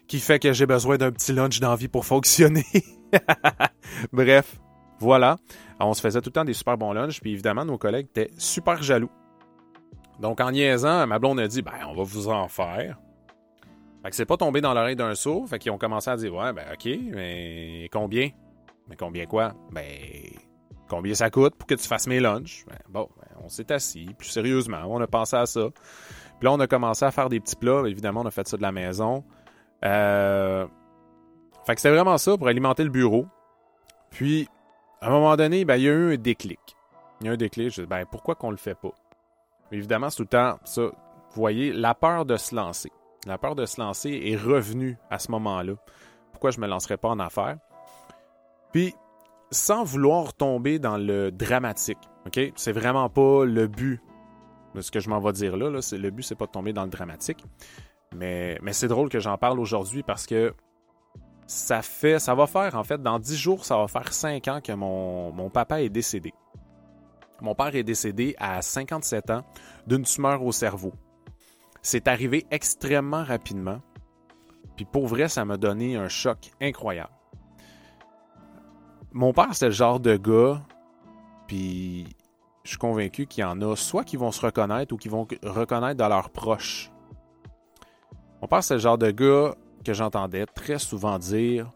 qui 0.08 0.19
fait 0.19 0.39
que 0.39 0.51
j'ai 0.51 0.65
besoin 0.65 0.97
d'un 0.97 1.12
petit 1.12 1.32
lunch 1.32 1.60
d'envie 1.60 1.88
pour 1.88 2.05
fonctionner. 2.05 2.65
Bref, 4.12 4.60
voilà. 4.99 5.38
on 5.79 5.93
se 5.93 6.01
faisait 6.01 6.19
tout 6.19 6.29
le 6.29 6.34
temps 6.34 6.45
des 6.45 6.53
super 6.53 6.77
bons 6.77 6.93
lunchs, 6.93 7.21
puis 7.21 7.32
évidemment, 7.32 7.63
nos 7.63 7.77
collègues 7.77 8.08
étaient 8.08 8.32
super 8.38 8.82
jaloux. 8.82 9.12
Donc, 10.19 10.41
en 10.41 10.51
niaisant, 10.51 11.05
ma 11.05 11.19
blonde 11.19 11.39
a 11.39 11.47
dit, 11.47 11.62
ben, 11.62 11.71
on 11.88 11.93
va 11.93 12.03
vous 12.03 12.27
en 12.27 12.47
faire. 12.47 12.99
Fait 14.03 14.10
que 14.10 14.15
c'est 14.15 14.25
pas 14.25 14.38
tombé 14.38 14.62
dans 14.62 14.73
l'oreille 14.73 14.95
d'un 14.95 15.13
sourd, 15.13 15.47
fait 15.47 15.60
qu'ils 15.60 15.71
ont 15.71 15.77
commencé 15.77 16.10
à 16.10 16.17
dire, 16.17 16.34
ouais, 16.34 16.53
ben, 16.53 16.65
ok, 16.73 16.89
mais 17.13 17.88
combien? 17.91 18.32
Mais 18.88 18.95
combien 18.95 19.27
quoi? 19.27 19.53
Ben, 19.71 19.86
combien 20.89 21.13
ça 21.13 21.30
coûte 21.30 21.56
pour 21.56 21.67
que 21.67 21.75
tu 21.75 21.88
fasses 21.88 22.08
mes 22.08 22.19
lunchs? 22.19 22.65
Ben, 22.67 22.78
bon, 22.89 23.10
ben, 23.17 23.28
on 23.43 23.49
s'est 23.49 23.71
assis, 23.71 24.08
plus 24.17 24.30
sérieusement, 24.30 24.82
on 24.88 24.99
a 24.99 25.08
pensé 25.08 25.36
à 25.36 25.45
ça. 25.45 25.69
Puis 26.39 26.45
là, 26.45 26.54
on 26.54 26.60
a 26.60 26.67
commencé 26.67 27.06
à 27.06 27.12
faire 27.12 27.30
des 27.30 27.39
petits 27.39 27.56
plats. 27.56 27.84
Évidemment, 27.86 28.21
on 28.21 28.25
a 28.25 28.32
fait 28.32 28.47
ça 28.47 28.58
de 28.58 28.62
la 28.62 28.71
maison. 28.71 29.23
Euh... 29.84 30.65
Fait 31.65 31.75
que 31.75 31.82
c'était 31.82 31.93
vraiment 31.93 32.17
ça 32.17 32.38
pour 32.38 32.47
alimenter 32.47 32.84
le 32.84 32.89
bureau. 32.89 33.28
Puis, 34.10 34.47
à 35.02 35.08
un 35.08 35.10
moment 35.12 35.36
donné, 35.36 35.65
ben, 35.65 35.75
il 35.75 35.84
y 35.84 35.89
a 35.89 35.91
eu 35.91 36.13
un 36.13 36.17
déclic. 36.17 36.60
Il 37.19 37.25
y 37.25 37.30
a 37.30 37.32
eu 37.32 37.34
un 37.36 37.38
déclic. 37.38 37.73
Je 37.73 37.82
dis, 37.82 37.88
ben, 37.88 38.06
pourquoi 38.10 38.36
qu'on 38.36 38.52
le 38.52 38.58
fait 38.58 38.75
pas? 38.75 38.93
Évidemment, 39.71 40.10
c'est 40.10 40.17
tout 40.17 40.23
le 40.23 40.30
temps 40.30 40.60
ça. 40.63 40.82
Vous 40.82 41.41
voyez, 41.41 41.71
la 41.73 41.93
peur 41.93 42.25
de 42.25 42.38
se 42.38 42.56
lancer. 42.56 42.91
La 43.28 43.38
peur 43.38 43.54
de 43.54 43.65
se 43.65 43.80
lancer 43.80 44.21
est 44.25 44.38
revenue 44.38 44.97
à 45.10 45.19
ce 45.19 45.30
moment-là. 45.32 45.73
Pourquoi 46.32 46.52
je 46.52 46.60
me 46.60 46.67
lancerais 46.67 46.97
pas 46.97 47.10
en 47.10 47.19
affaires? 47.19 47.58
Puis, 48.71 48.95
sans 49.51 49.83
vouloir 49.83 50.33
tomber 50.33 50.79
dans 50.79 50.97
le 50.97 51.31
dramatique, 51.31 51.97
OK? 52.27 52.39
C'est 52.55 52.71
vraiment 52.71 53.09
pas 53.09 53.45
le 53.45 53.67
but 53.67 54.01
de 54.75 54.81
ce 54.81 54.91
que 54.91 54.99
je 54.99 55.09
m'en 55.09 55.19
vais 55.19 55.31
dire 55.31 55.57
là. 55.57 55.69
Le 55.69 56.09
but, 56.09 56.23
c'est 56.23 56.35
pas 56.35 56.45
de 56.45 56.51
tomber 56.51 56.73
dans 56.73 56.83
le 56.83 56.89
dramatique. 56.89 57.43
Mais, 58.15 58.59
c'est 58.71 58.88
drôle 58.88 59.09
que 59.09 59.19
j'en 59.19 59.38
parle 59.38 59.59
aujourd'hui 59.59 60.03
parce 60.03 60.25
que 60.25 60.53
ça 61.47 61.81
fait, 61.81 62.19
ça 62.19 62.35
va 62.35 62.47
faire, 62.47 62.75
en 62.75 62.83
fait, 62.83 63.01
dans 63.01 63.19
10 63.19 63.35
jours, 63.35 63.65
ça 63.65 63.77
va 63.77 63.88
faire 63.88 64.13
5 64.13 64.47
ans 64.47 64.62
que 64.62 64.71
mon 64.71 65.49
papa 65.49 65.81
est 65.81 65.89
décédé. 65.89 66.33
Mon 67.41 67.55
père 67.55 67.75
est 67.75 67.83
décédé 67.83 68.35
à 68.38 68.62
57 68.62 69.29
ans 69.29 69.43
d'une 69.88 70.03
tumeur 70.03 70.43
au 70.43 70.51
cerveau. 70.51 70.91
C'est 71.81 72.07
arrivé 72.07 72.45
extrêmement 72.51 73.23
rapidement. 73.23 73.79
Puis 74.75 74.85
pour 74.85 75.07
vrai, 75.07 75.29
ça 75.29 75.45
m'a 75.45 75.57
donné 75.57 75.95
un 75.95 76.09
choc 76.09 76.51
incroyable. 76.62 77.13
Mon 79.12 79.34
père, 79.34 79.54
c'est 79.54 79.65
le 79.65 79.72
genre 79.72 80.00
de 80.00 80.17
gars, 80.17 80.62
puis 81.48 82.08
je 82.63 82.69
suis 82.69 82.78
convaincu 82.78 83.26
qu'il 83.26 83.41
y 83.41 83.45
en 83.45 83.62
a 83.62 83.76
soit 83.76 84.04
qui 84.04 84.17
vont 84.17 84.32
se 84.32 84.45
reconnaître 84.45 84.93
ou 84.93 84.98
qui 84.98 85.10
vont 85.10 85.28
reconnaître 85.43 85.98
dans 85.98 86.10
leurs 86.10 86.30
proches 86.30 86.91
mon 88.41 88.48
père, 88.48 88.63
c'est 88.63 88.76
le 88.76 88.80
genre 88.80 88.98
de 88.98 89.12
gars 89.12 89.54
que 89.84 89.93
j'entendais 89.93 90.45
très 90.45 90.80
souvent 90.80 91.19
dire 91.19 91.69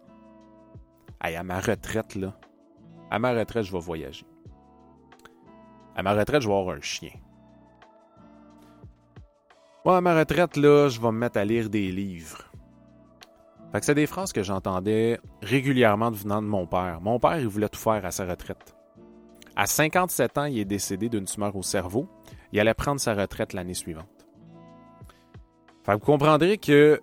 Hey, 1.22 1.36
à 1.36 1.44
ma 1.44 1.60
retraite, 1.60 2.16
là, 2.16 2.34
à 3.10 3.20
ma 3.20 3.34
retraite, 3.34 3.64
je 3.64 3.72
vais 3.72 3.80
voyager. 3.80 4.26
À 5.96 6.04
ma 6.04 6.14
retraite, 6.14 6.42
je 6.42 6.48
vais 6.48 6.54
avoir 6.54 6.76
un 6.76 6.82
chien. 6.82 7.12
À 9.86 10.02
ma 10.02 10.18
retraite, 10.18 10.56
là, 10.56 10.88
je 10.88 11.00
vais 11.00 11.12
me 11.12 11.18
mettre 11.18 11.38
à 11.38 11.46
lire 11.46 11.70
des 11.70 11.92
livres. 11.92 12.50
Fait 13.74 13.80
que 13.82 13.86
c'est 13.86 13.96
des 13.96 14.08
phrases 14.08 14.32
que 14.32 14.44
j'entendais 14.44 15.20
régulièrement 15.42 16.12
venant 16.12 16.42
de 16.42 16.48
mon 16.48 16.66
père. 16.66 17.00
Mon 17.02 17.20
père, 17.20 17.40
il 17.40 17.48
voulait 17.48 17.68
tout 17.68 17.80
faire 17.80 18.06
à 18.06 18.12
sa 18.12 18.26
retraite. 18.26 18.76
À 19.58 19.66
57 19.66 20.38
ans, 20.38 20.46
il 20.46 20.60
est 20.60 20.66
décédé 20.66 21.10
d'une 21.10 21.26
tumeur 21.26 21.54
au 21.56 21.64
cerveau. 21.64 22.08
Il 22.54 22.60
allait 22.60 22.74
prendre 22.74 23.02
sa 23.02 23.14
retraite 23.14 23.52
l'année 23.52 23.74
suivante 23.74 24.24
vous 25.92 26.00
comprendrez 26.00 26.58
que 26.58 27.02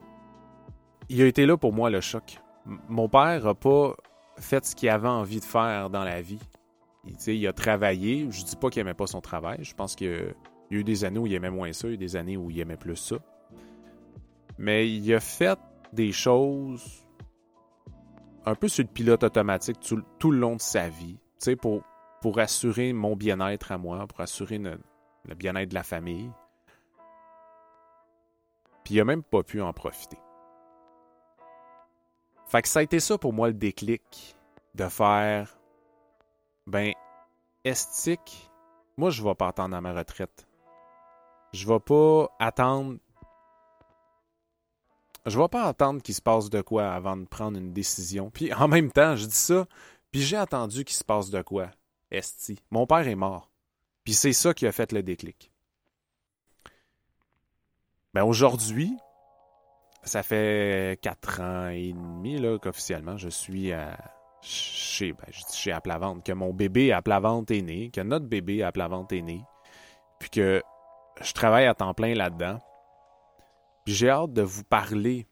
il 1.09 1.21
a 1.23 1.27
été 1.27 1.45
là 1.45 1.57
pour 1.57 1.73
moi 1.73 1.91
le 1.91 2.01
choc. 2.01 2.41
mon 2.89 3.09
père 3.09 3.45
n'a 3.45 3.55
pas 3.55 3.95
fait 4.39 4.65
ce 4.65 4.75
qu'il 4.75 4.89
avait 4.89 5.09
envie 5.09 5.41
de 5.41 5.45
faire 5.45 5.91
dans 5.91 6.05
la 6.05 6.23
vie. 6.23 6.39
Il, 7.05 7.35
il 7.35 7.47
a 7.47 7.53
travaillé. 7.53 8.29
Je 8.31 8.45
dis 8.45 8.57
pas 8.57 8.71
qu'il 8.71 8.81
aimait 8.81 8.95
pas 8.95 9.07
son 9.07 9.21
travail. 9.21 9.59
Je 9.63 9.75
pense 9.75 9.97
qu'il 9.97 10.09
y 10.09 10.77
a 10.77 10.79
eu 10.79 10.85
des 10.85 11.05
années 11.05 11.19
où 11.19 11.27
il 11.27 11.35
aimait 11.35 11.51
moins 11.51 11.73
ça, 11.73 11.89
il 11.89 11.91
y 11.91 11.93
a 11.93 11.95
eu 11.95 11.99
des 11.99 12.17
années 12.17 12.37
où 12.37 12.51
il 12.51 12.61
aimait 12.61 12.77
plus 12.77 12.97
ça. 12.97 13.17
Mais 14.57 14.89
il 14.89 15.15
a 15.15 15.21
fait 15.21 15.59
des 15.93 16.13
choses 16.13 17.07
un 18.47 18.55
peu 18.55 18.69
sur 18.69 18.85
le 18.85 18.91
pilote 18.91 19.23
automatique 19.23 19.79
tout, 19.81 20.31
le 20.31 20.39
long 20.39 20.57
de 20.57 20.61
sa 20.61 20.89
vie, 20.89 21.19
pour, 21.61 21.83
pour 22.21 22.39
assurer 22.39 22.93
mon 22.93 23.17
bien-être 23.17 23.73
à 23.73 23.79
moi, 23.79 24.07
pour 24.07 24.21
assurer 24.21 24.59
le 24.59 25.35
bien-être 25.35 25.69
de 25.69 25.75
la 25.75 25.83
famille. 25.83 26.31
Puis 28.85 28.95
il 28.95 29.01
a 29.01 29.05
même 29.05 29.23
pas 29.23 29.43
pu 29.43 29.61
en 29.61 29.73
profiter. 29.73 30.19
Fait 32.47 32.63
que 32.63 32.69
ça 32.69 32.81
a 32.81 32.83
été 32.83 32.99
ça 32.99 33.19
pour 33.19 33.33
moi 33.33 33.49
le 33.49 33.55
déclic 33.55 34.37
de 34.75 34.89
faire 34.89 35.57
ben 36.67 36.93
estique, 37.65 38.51
moi 38.97 39.11
je 39.11 39.23
vais 39.23 39.35
pas 39.35 39.49
attendre 39.49 39.77
à 39.77 39.81
ma 39.81 39.93
retraite? 39.93 40.47
Je 41.53 41.67
vais 41.67 41.81
pas 41.81 42.29
attendre 42.39 42.99
je 45.27 45.39
vais 45.39 45.49
pas 45.49 45.65
attendre 45.65 46.03
qu'il 46.03 46.15
se 46.15 46.23
passe 46.23 46.51
de 46.51 46.61
quoi 46.61 46.93
avant 46.93 47.17
de 47.17 47.25
prendre 47.25 47.59
une 47.59 47.73
décision. 47.73 48.31
Puis 48.31 48.53
en 48.53 48.69
même 48.69 48.91
temps, 48.91 49.17
je 49.17 49.27
dis 49.27 49.35
ça, 49.35 49.67
puis 50.11 50.23
j'ai 50.23 50.37
attendu 50.37 50.85
qu'il 50.85 50.97
se 50.97 51.05
passe 51.05 51.31
de 51.31 51.43
quoi. 51.43 51.71
Esti, 52.11 52.59
mon 52.71 52.87
père 52.87 53.07
est 53.07 53.15
mort. 53.15 53.51
Puis 54.05 54.15
c'est 54.15 54.33
ça 54.33 54.55
qui 54.55 54.67
a 54.67 54.73
fait 54.73 54.93
le 54.93 55.03
déclic. 55.03 55.53
Ben 58.13 58.25
aujourd'hui, 58.25 58.97
ça 60.03 60.23
fait 60.23 60.99
quatre 61.01 61.41
ans 61.41 61.69
et 61.69 61.93
demi 61.93 62.39
là, 62.39 62.59
qu'officiellement 62.59 63.17
je 63.17 63.29
suis 63.29 63.73
à, 63.73 63.97
chez, 64.43 65.13
ben, 65.13 65.27
chez 65.53 65.73
Aplavante, 65.73 66.25
que 66.25 66.33
mon 66.33 66.53
bébé 66.53 66.93
à 66.93 67.03
Plavante 67.03 67.51
est 67.51 67.63
né, 67.63 67.91
que 67.91 68.01
notre 68.01 68.27
bébé 68.27 68.63
à 68.63 68.73
Plavante 68.73 69.13
est 69.13 69.23
né, 69.23 69.43
puis 70.19 70.31
que 70.31 70.63
je 71.21 71.33
travaille 71.33 71.67
à 71.67 71.75
temps 71.75 71.95
plein 71.95 72.15
là-dedans. 72.15 72.59
J'ai 73.93 74.09
hâte 74.09 74.33
de 74.33 74.43
vous 74.43 74.63
parler 74.63 75.27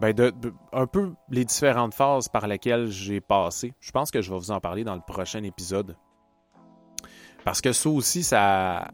ben 0.00 0.12
de, 0.12 0.32
un 0.72 0.86
peu 0.86 1.14
les 1.30 1.44
différentes 1.44 1.94
phases 1.94 2.28
par 2.28 2.46
lesquelles 2.46 2.88
j'ai 2.88 3.20
passé. 3.20 3.72
Je 3.80 3.90
pense 3.90 4.10
que 4.10 4.22
je 4.22 4.30
vais 4.30 4.38
vous 4.38 4.50
en 4.50 4.60
parler 4.60 4.84
dans 4.84 4.94
le 4.94 5.00
prochain 5.00 5.42
épisode. 5.42 5.96
Parce 7.44 7.60
que 7.60 7.72
ça 7.72 7.88
aussi, 7.88 8.22
ça, 8.22 8.90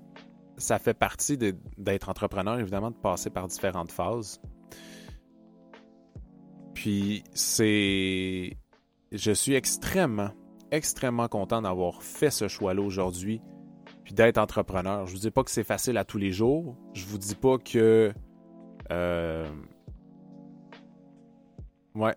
ça 0.56 0.78
fait 0.78 0.94
partie 0.94 1.36
d'être 1.38 2.08
entrepreneur, 2.08 2.58
évidemment, 2.58 2.90
de 2.90 2.96
passer 2.96 3.28
par 3.30 3.46
différentes 3.46 3.92
phases. 3.92 4.40
Puis 6.74 7.24
c'est. 7.34 8.56
Je 9.12 9.32
suis 9.32 9.54
extrêmement, 9.54 10.30
extrêmement 10.70 11.28
content 11.28 11.60
d'avoir 11.62 12.02
fait 12.02 12.30
ce 12.30 12.48
choix-là 12.48 12.82
aujourd'hui, 12.82 13.42
puis 14.08 14.14
d'être 14.14 14.38
entrepreneur. 14.38 15.04
Je 15.04 15.12
vous 15.12 15.18
dis 15.18 15.30
pas 15.30 15.44
que 15.44 15.50
c'est 15.50 15.64
facile 15.64 15.98
à 15.98 16.04
tous 16.06 16.16
les 16.16 16.32
jours. 16.32 16.74
Je 16.94 17.04
vous 17.04 17.18
dis 17.18 17.34
pas 17.34 17.58
que. 17.58 18.10
Euh, 18.90 19.46
Ouais. 21.94 22.14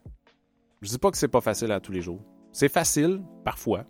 Je 0.82 0.88
dis 0.88 0.98
pas 0.98 1.12
que 1.12 1.18
c'est 1.18 1.28
pas 1.28 1.42
facile 1.42 1.70
à 1.74 1.82
tous 1.82 1.92
les 1.92 2.00
jours. 2.00 2.22
C'est 2.54 2.70
facile, 2.70 3.22
parfois. 3.44 3.84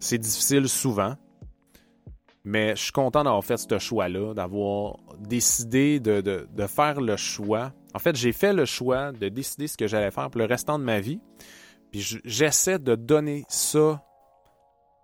C'est 0.00 0.18
difficile 0.18 0.68
souvent. 0.68 1.14
Mais 2.42 2.74
je 2.74 2.82
suis 2.82 2.92
content 2.92 3.22
d'avoir 3.22 3.44
fait 3.44 3.56
ce 3.56 3.78
choix-là, 3.78 4.34
d'avoir 4.34 4.96
décidé 5.20 6.00
de, 6.00 6.66
faire 6.66 7.00
le 7.00 7.16
choix. 7.16 7.72
En 7.94 8.00
fait, 8.00 8.16
j'ai 8.16 8.32
fait 8.32 8.52
le 8.52 8.64
choix 8.64 9.12
de 9.12 9.28
décider 9.28 9.68
ce 9.68 9.76
que 9.76 9.86
j'allais 9.86 10.10
faire 10.10 10.28
pour 10.28 10.40
le 10.40 10.46
restant 10.46 10.80
de 10.80 10.84
ma 10.84 10.98
vie. 10.98 11.20
Puis 11.92 12.20
j'essaie 12.24 12.80
de 12.80 12.96
donner 12.96 13.44
ça. 13.48 14.02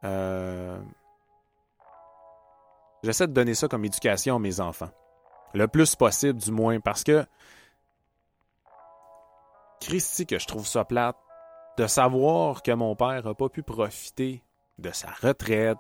Euh, 0.02 0.80
j'essaie 3.02 3.26
de 3.26 3.32
donner 3.32 3.54
ça 3.54 3.68
comme 3.68 3.84
éducation 3.84 4.36
à 4.36 4.38
mes 4.38 4.60
enfants. 4.60 4.90
Le 5.54 5.68
plus 5.68 5.96
possible, 5.96 6.40
du 6.40 6.50
moins, 6.50 6.80
parce 6.80 7.04
que 7.04 7.24
Christy, 9.80 10.26
que 10.26 10.38
je 10.38 10.46
trouve 10.46 10.66
ça 10.66 10.84
plate 10.84 11.16
de 11.76 11.86
savoir 11.86 12.62
que 12.62 12.72
mon 12.72 12.94
père 12.94 13.24
n'a 13.24 13.34
pas 13.34 13.48
pu 13.48 13.62
profiter 13.62 14.42
de 14.78 14.90
sa 14.90 15.08
retraite, 15.20 15.78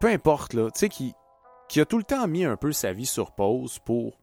peu 0.00 0.08
importe, 0.08 0.54
là, 0.54 0.70
tu 0.70 0.80
sais, 0.80 0.88
qui, 0.88 1.14
a 1.80 1.84
tout 1.84 1.98
le 1.98 2.04
temps 2.04 2.26
mis 2.26 2.44
un 2.44 2.56
peu 2.56 2.72
sa 2.72 2.92
vie 2.92 3.06
sur 3.06 3.32
pause 3.32 3.78
pour 3.80 4.18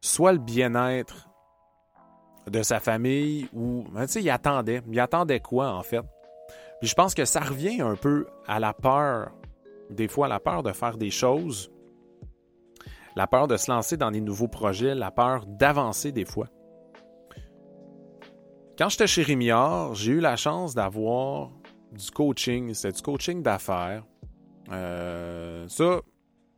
soit 0.00 0.32
le 0.32 0.38
bien-être 0.38 1.28
de 2.46 2.62
sa 2.62 2.80
famille 2.80 3.48
ou, 3.52 3.84
ben, 3.90 4.06
tu 4.06 4.12
sais, 4.12 4.22
il 4.22 4.30
attendait. 4.30 4.82
Il 4.88 5.00
attendait 5.00 5.40
quoi, 5.40 5.72
en 5.72 5.82
fait? 5.82 6.02
Puis 6.80 6.88
je 6.88 6.94
pense 6.94 7.14
que 7.14 7.24
ça 7.24 7.40
revient 7.40 7.80
un 7.80 7.96
peu 7.96 8.26
à 8.46 8.60
la 8.60 8.72
peur, 8.72 9.32
des 9.90 10.08
fois, 10.08 10.28
la 10.28 10.40
peur 10.40 10.62
de 10.62 10.72
faire 10.72 10.96
des 10.96 11.10
choses, 11.10 11.70
la 13.14 13.26
peur 13.26 13.48
de 13.48 13.56
se 13.56 13.70
lancer 13.70 13.96
dans 13.96 14.10
des 14.10 14.20
nouveaux 14.20 14.48
projets, 14.48 14.94
la 14.94 15.10
peur 15.10 15.46
d'avancer 15.46 16.12
des 16.12 16.24
fois. 16.24 16.48
Quand 18.78 18.90
j'étais 18.90 19.06
chez 19.06 19.22
Rémiard, 19.22 19.94
j'ai 19.94 20.12
eu 20.12 20.20
la 20.20 20.36
chance 20.36 20.74
d'avoir 20.74 21.50
du 21.92 22.10
coaching. 22.10 22.74
C'était 22.74 22.92
du 22.92 23.02
coaching 23.02 23.42
d'affaires. 23.42 24.04
Euh, 24.70 25.66
ça, 25.68 26.00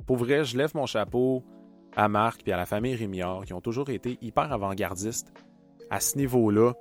pour 0.06 0.16
vrai, 0.16 0.44
je 0.44 0.56
lève 0.56 0.72
mon 0.74 0.86
chapeau 0.86 1.44
à 1.96 2.08
Marc 2.08 2.46
et 2.46 2.52
à 2.52 2.56
la 2.56 2.66
famille 2.66 2.96
Rémiard 2.96 3.44
qui 3.44 3.52
ont 3.52 3.60
toujours 3.60 3.90
été 3.90 4.18
hyper 4.20 4.52
avant-gardistes 4.52 5.32
à 5.90 6.00
ce 6.00 6.16
niveau-là. 6.18 6.72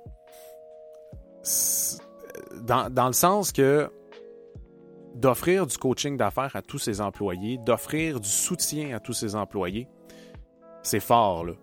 Dans, 2.62 3.06
le 3.06 3.12
sens 3.12 3.52
que 3.52 3.90
d'offrir 5.18 5.66
du 5.66 5.76
coaching 5.76 6.16
d'affaires 6.16 6.54
à 6.54 6.62
tous 6.62 6.78
ses 6.78 7.00
employés, 7.00 7.58
d'offrir 7.58 8.20
du 8.20 8.28
soutien 8.28 8.96
à 8.96 9.00
tous 9.00 9.12
ses 9.12 9.34
employés, 9.34 9.88
c'est 10.82 11.00
fort, 11.00 11.44
là. 11.44 11.54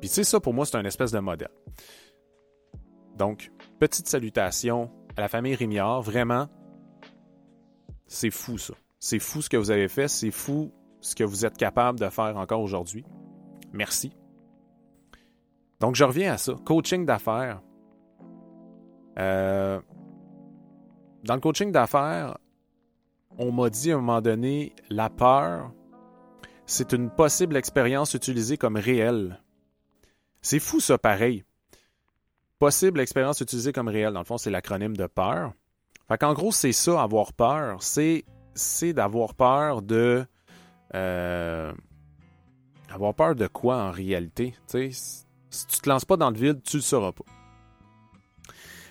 Puis 0.00 0.08
tu 0.08 0.16
sais, 0.16 0.24
ça, 0.24 0.38
pour 0.38 0.54
moi, 0.54 0.66
c'est 0.66 0.76
un 0.76 0.84
espèce 0.84 1.10
de 1.10 1.18
modèle. 1.18 1.50
Donc, 3.16 3.50
petite 3.80 4.06
salutation 4.06 4.90
à 5.16 5.22
la 5.22 5.28
famille 5.28 5.54
Rémiard. 5.54 6.02
Vraiment, 6.02 6.48
c'est 8.06 8.30
fou 8.30 8.58
ça. 8.58 8.74
C'est 9.00 9.18
fou 9.18 9.42
ce 9.42 9.48
que 9.48 9.56
vous 9.56 9.72
avez 9.72 9.88
fait. 9.88 10.06
C'est 10.06 10.30
fou 10.30 10.70
ce 11.00 11.16
que 11.16 11.24
vous 11.24 11.44
êtes 11.44 11.56
capable 11.56 11.98
de 11.98 12.08
faire 12.10 12.36
encore 12.36 12.60
aujourd'hui. 12.60 13.04
Merci. 13.72 14.12
Donc, 15.80 15.96
je 15.96 16.04
reviens 16.04 16.34
à 16.34 16.38
ça. 16.38 16.54
Coaching 16.64 17.04
d'affaires. 17.06 17.60
Euh, 19.18 19.80
dans 21.24 21.34
le 21.34 21.40
coaching 21.40 21.72
d'affaires, 21.72 22.38
on 23.38 23.52
m'a 23.52 23.70
dit 23.70 23.92
à 23.92 23.94
un 23.94 23.98
moment 23.98 24.20
donné, 24.20 24.74
la 24.90 25.08
peur, 25.08 25.72
c'est 26.66 26.92
une 26.92 27.10
possible 27.10 27.56
expérience 27.56 28.14
utilisée 28.14 28.56
comme 28.56 28.76
réelle. 28.76 29.40
C'est 30.42 30.60
fou 30.60 30.80
ça, 30.80 30.98
pareil 30.98 31.44
possible 32.58 33.00
expérience 33.00 33.40
utilisée 33.40 33.72
comme 33.72 33.88
réelle. 33.88 34.12
Dans 34.12 34.20
le 34.20 34.24
fond, 34.24 34.38
c'est 34.38 34.50
l'acronyme 34.50 34.96
de 34.96 35.06
peur. 35.06 35.52
Fait 36.08 36.18
qu'en 36.18 36.34
gros, 36.34 36.52
c'est 36.52 36.72
ça, 36.72 37.02
avoir 37.02 37.32
peur. 37.32 37.82
C'est, 37.82 38.24
d'avoir 38.92 39.34
peur 39.34 39.82
de. 39.82 40.24
Euh, 40.94 41.72
avoir 42.90 43.14
peur 43.14 43.34
de 43.34 43.46
quoi 43.46 43.76
en 43.76 43.90
réalité? 43.90 44.54
si 45.50 45.66
tu 45.66 45.80
te 45.80 45.88
lances 45.88 46.04
pas 46.04 46.16
dans 46.16 46.30
le 46.30 46.36
vide, 46.36 46.62
tu 46.62 46.76
le 46.76 46.82
sauras 46.82 47.12
pas. 47.12 47.24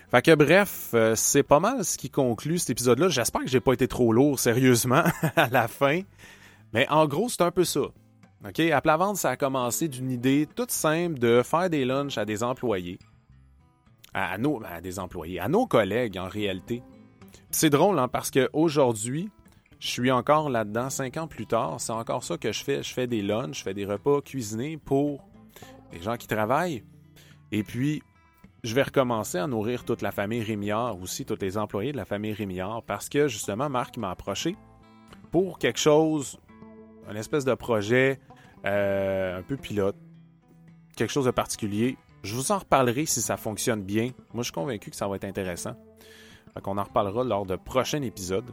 Fait 0.10 0.22
que 0.22 0.36
bref, 0.36 0.92
euh, 0.94 1.16
c'est 1.16 1.44
pas 1.44 1.60
mal 1.60 1.84
ce 1.84 1.98
qui 1.98 2.10
conclut 2.10 2.60
cet 2.60 2.70
épisode-là. 2.72 3.10
J'espère 3.10 3.42
que 3.42 3.50
j'ai 3.50 3.60
pas 3.60 3.74
été 3.74 3.88
trop 3.88 4.14
lourd, 4.14 4.40
sérieusement, 4.40 5.04
à 5.36 5.50
la 5.50 5.68
fin. 5.68 6.02
Mais 6.74 6.88
en 6.90 7.08
gros, 7.08 7.30
c'est 7.30 7.42
un 7.42 7.52
peu 7.52 7.66
ça. 7.66 7.82
OK? 8.48 8.60
À 8.60 8.82
plat 8.82 8.98
vente, 8.98 9.18
ça 9.18 9.32
a 9.32 9.36
commencé 9.36 9.88
d'une 9.88 10.12
idée 10.12 10.48
toute 10.56 10.72
simple 10.72 11.20
de 11.20 11.42
faire 11.44 11.70
des 11.70 11.84
lunchs 11.84 12.18
à 12.18 12.26
des 12.26 12.44
employés 12.44 13.00
à, 14.14 14.38
nos, 14.38 14.62
à 14.66 14.82
des 14.82 15.00
employés, 15.00 15.40
à 15.40 15.48
nos 15.48 15.66
collègues 15.66 16.18
en 16.18 16.28
réalité. 16.28 16.82
C'est 17.52 17.70
drôle 17.70 18.00
hein, 18.00 18.08
parce 18.08 18.32
qu'aujourd'hui, 18.32 19.30
je 19.80 19.88
suis 19.88 20.12
encore 20.12 20.50
là-dedans, 20.50 20.90
cinq 20.90 21.18
ans 21.18 21.28
plus 21.28 21.46
tard, 21.46 21.80
c'est 21.80 21.92
encore 21.92 22.24
ça 22.24 22.38
que 22.38 22.52
je 22.52 22.64
fais. 22.64 22.82
Je 22.82 22.94
fais 22.94 23.08
des 23.08 23.22
lunchs, 23.22 23.60
je 23.60 23.64
fais 23.64 23.74
des 23.74 23.86
repas 23.86 24.22
cuisinés 24.22 24.78
pour 24.78 25.24
les 25.92 26.02
gens 26.02 26.18
qui 26.18 26.28
travaillent. 26.28 26.84
Et 27.52 27.64
puis, 27.64 28.02
je 28.68 28.76
vais 28.76 28.84
recommencer 28.84 29.38
à 29.38 29.48
nourrir 29.48 29.86
toute 29.86 30.02
la 30.02 30.12
famille 30.12 30.44
Rémiard 30.44 31.00
aussi, 31.02 31.26
tous 31.26 31.38
les 31.40 31.58
employés 31.58 31.94
de 31.94 31.98
la 31.98 32.06
famille 32.06 32.34
Rémiard, 32.34 32.84
parce 32.84 33.08
que 33.08 33.28
justement, 33.30 33.70
Marc 33.70 33.96
m'a 33.98 34.12
approché 34.12 34.58
pour 35.32 35.58
quelque 35.58 35.80
chose, 35.80 36.38
un 37.08 37.16
espèce 37.16 37.46
de 37.46 37.54
projet 37.54 38.20
euh, 38.66 39.40
un 39.40 39.42
peu 39.42 39.56
pilote, 39.56 39.96
quelque 40.98 41.12
chose 41.12 41.26
de 41.26 41.32
particulier. 41.32 41.98
Je 42.24 42.36
vous 42.36 42.52
en 42.52 42.58
reparlerai 42.58 43.06
si 43.06 43.22
ça 43.22 43.38
fonctionne 43.38 43.84
bien. 43.84 44.12
Moi, 44.34 44.44
je 44.44 44.44
suis 44.44 44.52
convaincu 44.52 44.90
que 44.90 44.98
ça 44.98 45.08
va 45.08 45.16
être 45.16 45.24
intéressant. 45.24 45.76
On 46.66 46.78
en 46.78 46.84
reparlera 46.84 47.24
lors 47.24 47.46
de 47.46 47.56
prochains 47.56 48.02
épisodes. 48.02 48.52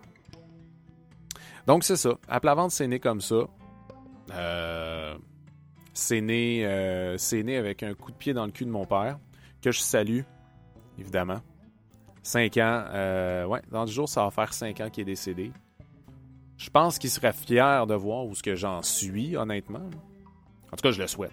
Donc, 1.66 1.83
c'est 1.83 1.96
ça. 1.96 2.11
À 2.29 2.38
plat 2.38 2.55
c'est 2.68 2.87
né 2.87 3.00
comme 3.00 3.20
ça. 3.20 3.48
Euh, 4.33 5.16
c'est 5.94 6.20
euh, 6.22 7.42
né 7.42 7.57
avec 7.57 7.83
un 7.83 7.94
coup 7.94 8.12
de 8.12 8.16
pied 8.16 8.33
dans 8.33 8.46
le 8.46 8.53
cul 8.53 8.64
de 8.64 8.70
mon 8.70 8.85
père, 8.85 9.18
que 9.64 9.72
je 9.72 9.81
salue, 9.81 10.20
évidemment. 10.98 11.40
Cinq 12.22 12.59
ans. 12.59 12.85
Euh, 12.88 13.46
ouais, 13.46 13.62
dans 13.70 13.85
10 13.85 13.92
jours, 13.92 14.09
ça 14.09 14.24
va 14.24 14.31
faire 14.31 14.53
cinq 14.53 14.81
ans 14.81 14.90
qu'il 14.90 15.03
est 15.03 15.12
décédé. 15.12 15.53
Je 16.57 16.70
pense 16.70 16.98
qu'il 16.98 17.11
serait 17.11 17.33
fier 17.33 17.87
de 17.87 17.94
voir 17.94 18.27
où 18.27 18.35
ce 18.35 18.42
que 18.42 18.55
j'en 18.55 18.83
suis, 18.83 19.37
honnêtement. 19.37 19.90
En 20.70 20.77
tout 20.77 20.83
cas, 20.83 20.90
je 20.90 21.00
le 21.00 21.07
souhaite. 21.07 21.33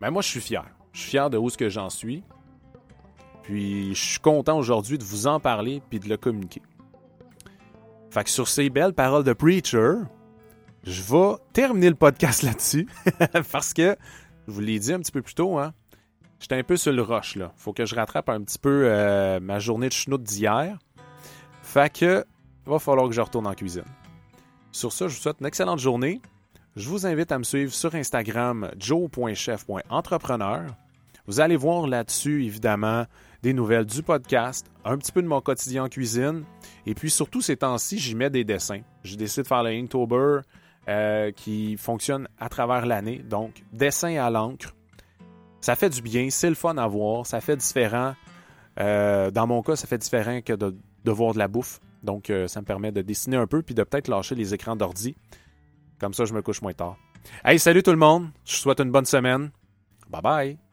Mais 0.00 0.10
moi, 0.10 0.22
je 0.22 0.28
suis 0.28 0.40
fier. 0.40 0.64
Je 0.92 1.00
suis 1.00 1.10
fier 1.10 1.30
de 1.30 1.36
où 1.36 1.50
ce 1.50 1.58
que 1.58 1.68
j'en 1.68 1.90
suis. 1.90 2.22
Puis 3.42 3.94
je 3.94 4.02
suis 4.02 4.20
content 4.20 4.56
aujourd'hui 4.56 4.96
de 4.96 5.04
vous 5.04 5.26
en 5.26 5.40
parler 5.40 5.82
puis 5.90 5.98
de 5.98 6.08
le 6.08 6.16
communiquer. 6.16 6.62
Fait 8.10 8.24
que 8.24 8.30
sur 8.30 8.48
ces 8.48 8.70
belles 8.70 8.94
paroles 8.94 9.24
de 9.24 9.32
Preacher, 9.32 9.94
je 10.84 11.02
vais 11.02 11.36
terminer 11.52 11.88
le 11.88 11.96
podcast 11.96 12.42
là-dessus. 12.42 12.88
parce 13.52 13.74
que, 13.74 13.96
je 14.46 14.52
vous 14.52 14.60
l'ai 14.60 14.78
dit 14.78 14.92
un 14.92 15.00
petit 15.00 15.12
peu 15.12 15.22
plus 15.22 15.34
tôt, 15.34 15.58
hein, 15.58 15.74
j'étais 16.40 16.56
un 16.56 16.64
peu 16.64 16.76
sur 16.76 16.92
le 16.92 17.02
roche 17.02 17.36
là. 17.36 17.52
Faut 17.56 17.72
que 17.72 17.86
je 17.86 17.94
rattrape 17.94 18.28
un 18.28 18.42
petit 18.42 18.58
peu 18.58 18.84
euh, 18.86 19.38
ma 19.40 19.58
journée 19.58 19.88
de 19.88 19.92
schnout 19.92 20.20
d'hier. 20.20 20.78
Fait 21.62 21.92
que, 21.92 22.24
va 22.66 22.78
falloir 22.78 23.08
que 23.08 23.14
je 23.14 23.20
retourne 23.20 23.46
en 23.46 23.54
cuisine. 23.54 23.84
Sur 24.72 24.92
ça, 24.92 25.06
je 25.08 25.14
vous 25.14 25.20
souhaite 25.20 25.36
une 25.40 25.46
excellente 25.46 25.78
journée. 25.78 26.20
Je 26.76 26.88
vous 26.88 27.06
invite 27.06 27.30
à 27.32 27.38
me 27.38 27.44
suivre 27.44 27.72
sur 27.72 27.94
Instagram 27.94 28.70
joe.chef.entrepreneur. 28.78 30.66
Vous 31.26 31.40
allez 31.40 31.56
voir 31.56 31.86
là-dessus, 31.86 32.44
évidemment, 32.44 33.06
des 33.42 33.52
nouvelles 33.52 33.84
du 33.84 34.02
podcast, 34.02 34.66
un 34.84 34.98
petit 34.98 35.12
peu 35.12 35.22
de 35.22 35.28
mon 35.28 35.40
quotidien 35.40 35.84
en 35.84 35.88
cuisine, 35.88 36.44
et 36.86 36.94
puis 36.94 37.10
surtout 37.10 37.40
ces 37.40 37.56
temps-ci, 37.56 37.98
j'y 37.98 38.14
mets 38.14 38.30
des 38.30 38.44
dessins. 38.44 38.80
J'ai 39.04 39.16
décidé 39.16 39.42
de 39.42 39.48
faire 39.48 39.62
le 39.62 39.70
Inktober 39.70 40.40
euh, 40.88 41.30
qui 41.32 41.76
fonctionne 41.76 42.28
à 42.38 42.48
travers 42.48 42.86
l'année, 42.86 43.18
donc 43.18 43.62
dessin 43.72 44.16
à 44.16 44.30
l'encre. 44.30 44.74
Ça 45.60 45.76
fait 45.76 45.90
du 45.90 46.02
bien, 46.02 46.30
c'est 46.30 46.48
le 46.48 46.54
fun 46.54 46.76
à 46.76 46.86
voir, 46.86 47.26
ça 47.26 47.40
fait 47.40 47.56
différent. 47.56 48.14
Euh, 48.78 49.30
dans 49.30 49.46
mon 49.46 49.62
cas, 49.62 49.76
ça 49.76 49.86
fait 49.86 49.98
différent 49.98 50.40
que 50.40 50.54
de, 50.54 50.74
voir 51.10 51.34
de 51.34 51.38
la 51.38 51.48
bouffe. 51.48 51.80
Donc, 52.02 52.30
euh, 52.30 52.48
ça 52.48 52.60
me 52.60 52.66
permet 52.66 52.92
de 52.92 53.02
dessiner 53.02 53.36
un 53.36 53.46
peu 53.46 53.62
puis 53.62 53.74
de 53.74 53.82
peut-être 53.82 54.08
lâcher 54.08 54.34
les 54.34 54.54
écrans 54.54 54.76
d'ordi. 54.76 55.16
Comme 55.98 56.14
ça, 56.14 56.24
je 56.24 56.32
me 56.32 56.40
couche 56.40 56.62
moins 56.62 56.72
tard. 56.72 56.96
Hey, 57.44 57.58
salut 57.58 57.82
tout 57.82 57.90
le 57.90 57.98
monde. 57.98 58.30
Je 58.46 58.54
vous 58.54 58.62
souhaite 58.62 58.80
une 58.80 58.90
bonne 58.90 59.04
semaine. 59.04 59.50
Bye 60.08 60.22
bye. 60.22 60.69